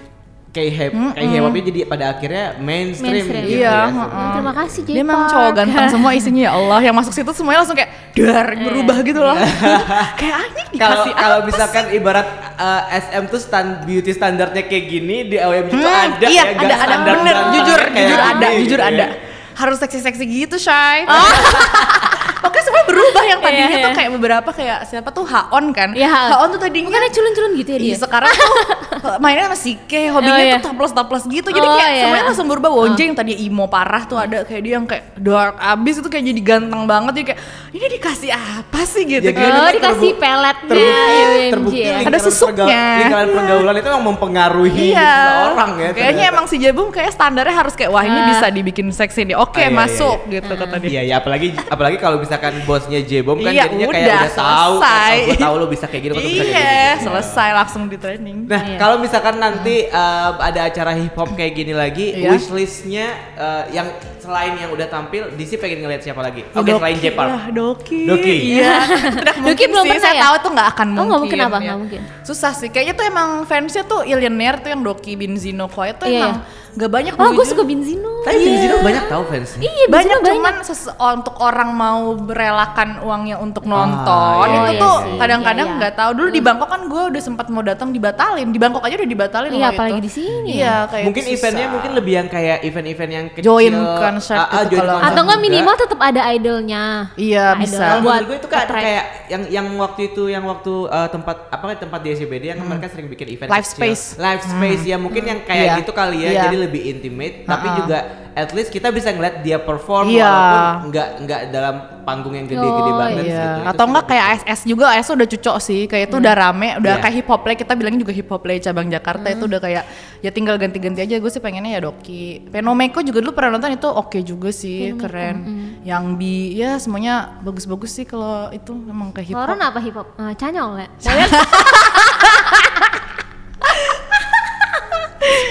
kayak 0.53 0.69
hip 0.71 0.93
kayak 1.15 1.41
hopnya 1.41 1.63
jadi 1.65 1.79
pada 1.83 2.05
akhirnya 2.07 2.45
mainstream, 2.57 3.25
Mainstream. 3.25 3.41
gitu 3.43 3.57
Iya, 3.57 3.73
ya. 3.73 3.83
heeh. 3.89 4.29
terima 4.31 4.53
kasih 4.53 4.81
dia 4.83 4.95
emang 4.95 5.19
J-Park. 5.19 5.31
cowok 5.33 5.51
ganteng 5.51 5.87
semua 5.89 6.11
isinya 6.13 6.41
ya 6.43 6.51
Allah 6.53 6.79
yang 6.79 6.93
masuk 6.93 7.09
situ 7.09 7.31
semuanya 7.33 7.59
langsung 7.59 7.73
kayak 7.73 7.89
dar 8.13 8.47
berubah 8.53 8.97
gitu 9.01 9.17
loh 9.19 9.33
kayak 10.21 10.35
ah, 10.35 10.45
ini 10.47 10.61
Kalau 10.73 10.93
dikasih 11.01 11.13
kalau 11.15 11.37
misalkan 11.41 11.85
ibarat 11.91 12.27
uh, 12.55 12.81
SM 12.91 13.23
tuh 13.27 13.41
stand 13.41 13.83
beauty 13.83 14.11
standarnya 14.11 14.63
kayak 14.63 14.85
gini 14.87 15.25
di 15.25 15.35
OMG 15.35 15.71
tuh 15.71 15.81
Hmm, 15.83 16.05
ada 16.13 16.25
iya, 16.29 16.43
ya 16.45 16.53
ada, 16.55 16.75
ada, 16.79 16.95
bener, 17.11 17.35
jujur, 17.51 17.81
kayak 17.89 18.07
jujur 18.07 18.21
ada, 18.21 18.45
gitu 18.47 18.59
jujur 18.63 18.79
ya. 18.79 18.87
ada. 18.87 19.05
Harus 19.53 19.77
seksi-seksi 19.79 20.25
gitu, 20.25 20.57
Shay. 20.57 21.05
Pokoknya 22.43 22.63
semua 22.63 22.83
berubah 22.83 23.23
yang 23.23 23.39
tadinya 23.39 23.65
Iya, 23.65 23.77
tuh 23.79 23.87
iya. 23.87 23.95
kayak 23.95 24.11
beberapa 24.11 24.49
kayak 24.51 24.77
siapa 24.85 25.09
tuh 25.09 25.23
Haon 25.23 25.65
kan. 25.71 25.89
Iya, 25.91 26.09
Haon. 26.09 26.47
Tuh 26.49 26.59
tadinya 26.59 26.85
bukannya 26.85 27.09
culun-culun 27.09 27.51
gitu 27.55 27.69
ya 27.69 27.79
dia 27.79 27.87
Iya, 27.87 27.97
sekarang 27.97 28.33
tuh 28.33 28.53
mainnya 29.23 29.45
sama 29.45 29.57
Sike, 29.57 30.01
hobinya 30.09 30.35
Oh, 30.35 30.43
iya. 30.43 30.55
tuh 30.57 30.69
toples-toples 30.69 31.23
gitu. 31.25 31.49
Jadi 31.49 31.63
Oh, 31.63 31.73
kayak 31.73 31.89
iya. 31.89 32.03
semuanya 32.03 32.25
langsung 32.27 32.45
berubah. 32.45 32.69
Wonje 32.69 33.03
yang 33.03 33.15
tadi 33.15 33.33
emo 33.39 33.65
parah 33.65 34.03
tuh 34.03 34.17
ada 34.17 34.43
kayak 34.43 34.61
dia 34.61 34.73
yang 34.73 34.83
kayak 34.83 35.15
dark 35.15 35.55
abis 35.55 35.95
itu 35.97 36.07
kayak 36.07 36.25
jadi 36.25 36.41
ganteng 36.43 36.83
banget. 36.83 37.11
Jadi 37.13 37.25
kayak 37.25 37.39
ini 37.71 37.85
dikasih 37.91 38.29
apa 38.29 38.81
sih 38.83 39.03
gitu 39.03 39.23
Jadi 39.23 39.39
kan. 39.39 39.51
oh 39.57 39.71
dikasih 39.71 40.11
terbu- 40.11 40.19
peletnya 40.19 40.67
terbukti 40.67 41.13
UMG 41.23 41.49
terbukti 41.49 41.79
ya. 41.79 41.87
lingkaran 41.93 42.09
Ada 42.09 42.19
susuknya. 42.21 42.65
perga- 42.65 42.99
lingkaran 42.99 43.27
pergaulan 43.31 43.73
itu 43.73 43.87
memang 43.87 44.05
mempengaruhi 44.05 44.85
Iya. 44.89 45.11
seseorang 45.13 45.71
ya 45.71 45.89
Kayaknya 45.89 46.03
ternyata. 46.13 46.31
emang 46.31 46.45
si 46.45 46.55
Jabung 46.57 46.89
kayak 46.89 47.11
standarnya 47.11 47.55
harus 47.55 47.73
kayak 47.73 47.89
wah 47.89 48.03
ini 48.03 48.15
Ah. 48.15 48.27
bisa 48.27 48.45
dibikin 48.49 48.87
seksi 48.89 49.21
nih. 49.23 49.35
Oke, 49.35 49.57
Ah, 49.57 49.59
iya, 49.59 49.67
iya, 49.67 49.75
masuk 49.75 50.17
iya. 50.21 50.31
gitu 50.35 50.53
kata 50.53 50.75
dia. 50.77 50.89
Iya 50.89 51.01
ya 51.03 51.15
apalagi 51.17 51.47
apalagi 51.63 51.97
kalau 51.97 52.17
misalkan 52.33 52.65
bosnya 52.65 52.99
J-Bom 53.05 53.37
kan 53.39 53.53
Iya, 53.53 53.63
jadinya 53.69 53.87
kayak 53.93 54.01
udah, 54.01 54.17
udah 54.17 54.33
tahu 54.33 54.73
selesai. 54.81 55.13
gue 55.21 55.37
tahu 55.37 55.53
lo 55.53 55.65
bisa 55.69 55.85
kayak 55.85 56.01
gini, 56.01 56.11
lo 56.11 56.17
bisa 56.17 56.25
kayak 56.25 56.41
gini. 56.41 56.49
Iya, 56.49 56.73
gitu. 56.89 57.03
selesai 57.05 57.49
langsung 57.53 57.83
di 57.85 57.97
training. 58.01 58.37
Nah, 58.49 58.61
Iya. 58.65 58.77
kalau 58.81 58.95
misalkan 58.97 59.35
nanti 59.37 59.75
uh, 59.85 60.31
ada 60.41 60.59
acara 60.65 60.91
hip 60.97 61.13
hop 61.13 61.29
kayak 61.37 61.53
gini 61.53 61.73
lagi, 61.77 62.05
Iya. 62.17 62.33
wishlistnya 62.33 63.05
uh, 63.37 63.63
yang 63.69 63.85
selain 64.23 64.55
yang 64.55 64.71
udah 64.71 64.87
tampil, 64.87 65.27
DC 65.33 65.51
pengen 65.57 65.79
ngeliat 65.81 65.99
siapa 65.99 66.19
lagi? 66.19 66.47
Oke, 66.47 66.63
Doki 66.65 66.79
selain 66.79 66.97
J-Park. 66.97 67.29
lah, 67.29 67.43
Doki. 67.49 68.01
Doki. 68.05 68.35
Iya. 68.53 68.73
Tidak 68.87 69.35
Doki 69.43 69.65
belum 69.67 69.83
sih. 69.83 69.91
pernah 69.91 70.01
Saya 70.01 70.15
ya? 70.15 70.21
tahu 70.23 70.35
tuh 70.39 70.51
nggak 70.51 70.67
akan 70.69 70.87
Oh, 70.87 70.93
mungkin. 70.93 71.05
nggak 71.05 71.19
mungkin 71.19 71.39
apa? 71.41 71.53
ya. 71.53 71.61
Nggak 71.61 71.77
mungkin. 71.77 72.01
Susah 72.21 72.51
sih. 72.51 72.67
Kayaknya 72.67 72.93
tuh 72.93 73.05
emang 73.05 73.29
fansnya 73.43 73.83
tuh 73.83 74.01
Illionaire 74.01 74.57
tuh 74.57 74.69
yang 74.69 74.81
Doki 74.81 75.13
Binzino 75.13 75.67
Koya 75.67 75.91
tuh 75.93 76.07
Iya, 76.07 76.19
emang 76.21 76.35
nggak 76.73 76.89
banyak. 76.89 77.13
oh 77.13 77.29
gue 77.31 77.45
suka 77.45 77.61
Binzino 77.61 78.09
Tapi 78.23 78.33
Iya. 78.35 78.49
Benzino 78.49 78.75
banyak 78.81 79.03
tahu 79.05 79.23
fansnya. 79.27 79.61
iya 79.61 79.85
banyak 79.87 80.17
Binzino 80.17 80.33
cuman 80.33 80.55
sese- 80.59 80.95
untuk 80.97 81.35
orang 81.37 81.69
mau 81.71 82.17
berelakan 82.17 82.89
uangnya 82.99 83.37
untuk 83.37 83.63
nonton 83.63 84.47
iya. 84.47 84.73
itu 84.73 84.81
Oh, 84.81 84.97
iya 84.97 85.13
tuh 85.13 85.19
kadang-kadang 85.21 85.53
Iya, 85.61 85.69
iya. 85.69 85.79
nggak 85.79 85.93
tahu 85.93 86.11
dulu 86.15 86.29
di 86.29 86.41
Bangkok 86.41 86.65
kan 86.67 86.81
gue 86.83 87.03
udah 87.09 87.21
sempat 87.21 87.45
mau 87.47 87.61
datang 87.61 87.89
dibatalin 87.89 88.47
di 88.47 88.57
Bangkok 88.57 88.81
aja 88.81 88.95
udah 88.95 89.05
dibatalin 89.07 89.51
Iya, 89.53 89.69
apalagi 89.69 89.93
itu. 89.93 90.01
di 90.01 90.11
sini. 90.11 90.49
iya 90.51 90.75
kayak 90.87 91.05
Mungkin 91.05 91.23
eventnya 91.27 91.67
mungkin 91.69 91.91
lebih 91.93 92.13
yang 92.15 92.27
kayak 92.27 92.57
event-event 92.63 93.11
yang 93.11 93.25
kecil. 93.29 93.45
Join 93.45 93.73
concert 94.13 94.37
Ah, 94.39 94.47
ah, 94.49 94.63
gitu 94.63 94.79
kalau- 94.79 95.01
atau 95.01 95.21
enggak 95.23 95.39
minimal 95.39 95.75
tetap 95.75 95.99
ada 95.99 96.21
idolnya 96.29 96.83
Iya, 97.15 97.45
Idol 97.51 97.61
bisa. 97.61 97.83
Kalau 97.83 98.01
buat 98.01 98.13
menurut 98.15 98.27
gue 98.27 98.37
itu 98.37 98.47
kayak 98.47 98.67
kayak 98.69 99.05
yang 99.27 99.43
yang 99.49 99.67
waktu 99.75 100.01
itu 100.07 100.23
yang 100.27 100.43
waktu 100.43 100.73
uh, 100.85 101.07
tempat 101.07 101.37
apa 101.47 101.63
kayak 101.65 101.81
tempat 101.81 101.99
di 101.99 102.09
SCBD 102.11 102.43
yang 102.47 102.59
mereka 102.61 102.87
sering 102.87 103.07
bikin 103.07 103.27
event 103.29 103.47
Hmm. 103.47 103.55
Live 103.55 103.65
kecil. 103.65 103.77
space. 103.79 104.03
live 104.17 104.43
space 104.43 104.83
ya 104.83 104.97
mungkin 104.97 105.23
yang 105.23 105.39
kayak 105.41 105.65
Iya. 105.65 105.79
gitu 105.79 105.91
kali 105.91 106.17
ya 106.19 106.29
Iya. 106.29 106.41
jadi 106.43 106.57
lebih 106.61 106.81
intimate 106.87 107.35
tapi 107.43 107.67
Ha-ha. 107.67 107.77
juga 107.77 107.97
at 108.33 108.49
least 108.51 108.69
kita 108.69 108.89
bisa 108.89 109.09
ngeliat 109.09 109.41
dia 109.41 109.57
perform 109.57 110.09
Iya. 110.09 110.25
walaupun 110.25 110.89
nggak 110.89 111.07
nggak 111.21 111.41
dalam 111.49 111.75
panggung 112.03 112.35
yang 112.35 112.45
gede-gede 112.45 112.91
Oh, 112.91 112.99
banget 112.99 113.23
Iya. 113.23 113.31
gitu. 113.31 113.59
Itu 113.63 113.69
Atau 113.71 113.85
enggak 113.87 114.05
kayak 114.05 114.25
ASS 114.27 114.59
juga, 114.67 114.85
ASS 114.91 115.09
udah 115.13 115.27
cucok 115.29 115.57
sih. 115.57 115.81
Kayak 115.85 116.03
itu 116.11 116.15
udah 116.19 116.33
rame, 116.35 116.69
udah 116.75 116.93
Iya. 116.97 117.01
kayak 117.01 117.15
hip 117.15 117.27
hop 117.31 117.41
play. 117.41 117.55
Kita 117.55 117.73
bilangnya 117.73 118.01
juga 118.01 118.11
hip 118.11 118.27
hop 118.27 118.41
play 118.41 118.57
cabang 118.59 118.87
Jakarta 118.87 119.27
itu 119.29 119.43
udah 119.45 119.59
kayak 119.59 119.83
ya 120.19 120.29
tinggal 120.29 120.55
ganti-ganti 120.57 120.99
aja. 120.99 121.15
Gue 121.15 121.31
sih 121.31 121.39
pengennya 121.39 121.77
ya 121.77 121.81
Doki. 121.81 122.49
Penomeko 122.49 122.99
juga 122.99 123.23
dulu 123.23 123.31
pernah 123.31 123.55
nonton 123.55 123.71
itu 123.71 123.87
oke 123.87 124.19
juga 124.19 124.49
sih, 124.51 124.97
keren. 124.97 125.37
Yang 125.81 126.03
bi 126.17 126.33
ya 126.53 126.75
semuanya 126.75 127.39
bagus-bagus 127.39 127.93
sih 127.93 128.03
kalau 128.03 128.51
itu 128.51 128.73
emang 128.83 129.15
kayak 129.15 129.27
hip 129.29 129.37
hop. 129.37 129.47
Loren 129.47 129.61
apa 129.61 129.79
hip 129.79 129.95
hop? 129.95 130.07
Uh, 130.17 130.33
canyol 130.35 130.75
ya? 130.75 130.87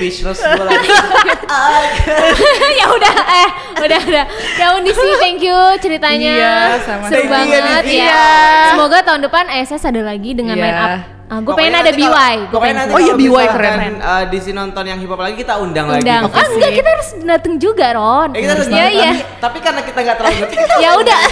speechless 0.04 0.38
gue 0.40 0.64
lagi. 0.64 0.88
ya 2.80 2.86
udah 2.88 3.14
eh 3.36 3.48
udah 3.78 4.00
udah 4.02 4.24
ya 4.54 4.66
Undi 4.74 4.90
sih 4.90 5.14
thank 5.16 5.38
you 5.38 5.54
ceritanya 5.78 6.32
Iya, 6.34 6.56
sama-sama. 6.80 7.08
seru 7.08 7.22
Thank 7.22 7.30
you, 7.48 7.60
banget 7.60 7.84
ya 8.00 8.24
semoga 8.70 8.98
tahun 9.02 9.20
depan 9.22 9.44
ESS 9.48 9.82
ada 9.84 10.02
lagi 10.02 10.30
dengan 10.32 10.54
Iya. 10.54 10.64
line 10.64 10.78
up 10.78 10.92
Ah, 11.32 11.40
gua 11.40 11.56
Pokoknya 11.56 11.64
pengen 11.72 11.80
ada 11.80 11.92
BY, 11.94 12.34
pengen 12.52 12.76
nanti 12.76 12.92
Oh 12.92 13.00
iya, 13.00 13.14
BY 13.16 13.44
keren. 13.48 13.78
eh, 13.96 14.24
di 14.28 14.36
sini 14.36 14.52
nonton 14.52 14.84
yang 14.84 15.00
hip 15.00 15.08
hop 15.08 15.16
lagi 15.16 15.32
kita 15.34 15.56
undang, 15.56 15.88
lagi. 15.88 16.04
Undang. 16.04 16.28
Ah, 16.28 16.44
enggak, 16.44 16.72
kita 16.74 16.88
harus 16.92 17.08
dateng 17.18 17.54
juga, 17.56 17.86
Ron. 17.90 18.30
Eh, 18.30 18.40
kita 18.40 18.52
harus 18.52 18.68
Iya, 18.68 18.86
iya. 18.86 19.10
tapi- 19.16 19.40
Tapi 19.40 19.58
karena 19.58 19.80
kita 19.80 19.98
nggak 19.98 20.16
terlalu 20.18 20.36
ngerti. 20.44 20.54
Ya 20.76 20.90
udah, 20.94 21.22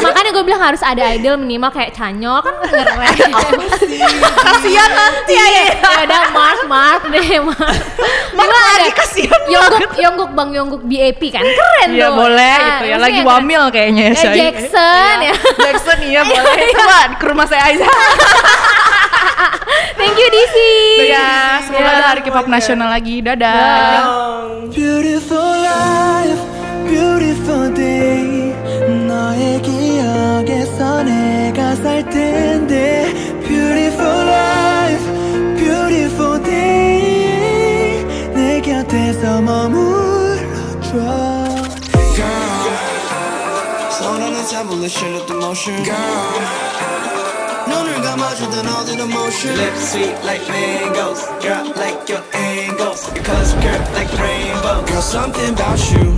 makanya 0.00 0.30
gue 0.32 0.44
bilang 0.44 0.62
harus 0.62 0.80
ada 0.80 1.02
idol 1.12 1.36
minimal 1.36 1.68
kayak 1.68 1.92
Canyol 1.92 2.40
kan 2.40 2.54
keren. 2.56 2.86
Kasihan 4.40 4.90
nanti. 4.90 5.32
Iya, 5.34 5.44
iya. 5.46 5.64
Ya 5.76 6.00
udah 6.02 6.22
Mark, 6.30 6.60
Mark 6.64 7.02
deh, 7.06 7.20
Mark. 7.38 7.76
Mark 8.38 8.48
lagi, 8.48 8.72
ada 8.72 8.88
kasihan 8.96 9.40
Yongguk, 9.46 9.90
Yongguk, 9.94 10.30
Bang 10.32 10.50
Yongguk 10.50 10.82
BAP 10.82 11.20
kan 11.28 11.44
keren 11.44 11.88
Iya 11.90 12.08
tuh. 12.08 12.16
boleh 12.16 12.54
Nah, 12.54 12.64
gitu 12.64 12.84
ya. 12.86 12.96
Lagi 12.96 13.20
wamil 13.20 13.62
kayaknya 13.68 14.04
ya. 14.08 14.32
Jackson 14.32 15.16
ya. 15.20 15.34
Jackson 15.60 15.98
iya 16.00 16.20
boleh. 16.24 16.72
Coba 16.72 16.98
ke 17.12 17.24
rumah 17.26 17.44
saya 17.44 17.68
aja. 17.68 17.84
Thank 19.97 20.15
you 20.19 20.27
DC. 20.29 20.55
ya, 21.09 21.59
semoga 21.65 21.83
Ya. 21.85 21.91
ada 21.97 22.05
hari 22.13 22.21
K-pop 22.25 22.47
nasional 22.47 22.89
lagi. 22.91 23.21
Dadah. 23.25 24.69
Beautiful 24.71 25.51
life, 25.65 26.41
beautiful 26.85 27.71
day. 27.73 28.53
너의 29.07 29.61
기억에서 29.61 31.03
내가 31.03 31.75
살 31.81 32.03
텐데. 32.09 33.09
Beautiful 33.47 34.19
life, 34.27 35.05
beautiful 35.57 36.37
day. 36.43 38.03
내 38.35 38.61
곁에서 38.61 39.41
머물러줘. 39.41 40.91
Girl, 42.15 42.67
손안에 43.91 44.35
evolution 44.61 45.15
of 45.15 45.25
the 45.27 45.35
motion. 45.39 45.83
Girl. 45.83 45.95
눈을 45.95 46.45
감아 46.79 46.98
주던 48.19 48.67
all 48.67 48.85
the 48.85 49.05
motion 49.07 49.55
Lips 49.55 49.91
sweet 49.91 50.15
like 50.25 50.43
mangoes 50.49 51.23
Drop 51.39 51.75
like 51.77 52.09
your 52.09 52.21
angles 52.33 53.07
Your 53.15 53.23
colors 53.23 53.53
curve 53.53 53.87
like 53.93 54.11
rainbow 54.19 54.83
Girl 54.85 55.01
something 55.01 55.53
about 55.53 55.79
you 55.91 56.13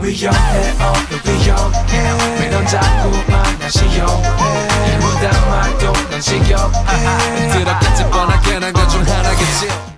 위험해 0.00 0.74
어 0.80 0.92
위험해 1.24 2.40
매넌 2.40 2.66
자꾸만 2.66 3.58
난 3.58 3.68
시험해 3.70 4.98
무단 5.00 5.50
말도 5.50 5.92
넌 6.10 6.20
지겹해 6.20 7.52
드럽겠지 7.52 8.04
뻔하게 8.10 8.58
난 8.60 8.72
것 8.72 8.88
중 8.88 9.02
하나겠지 9.02 9.88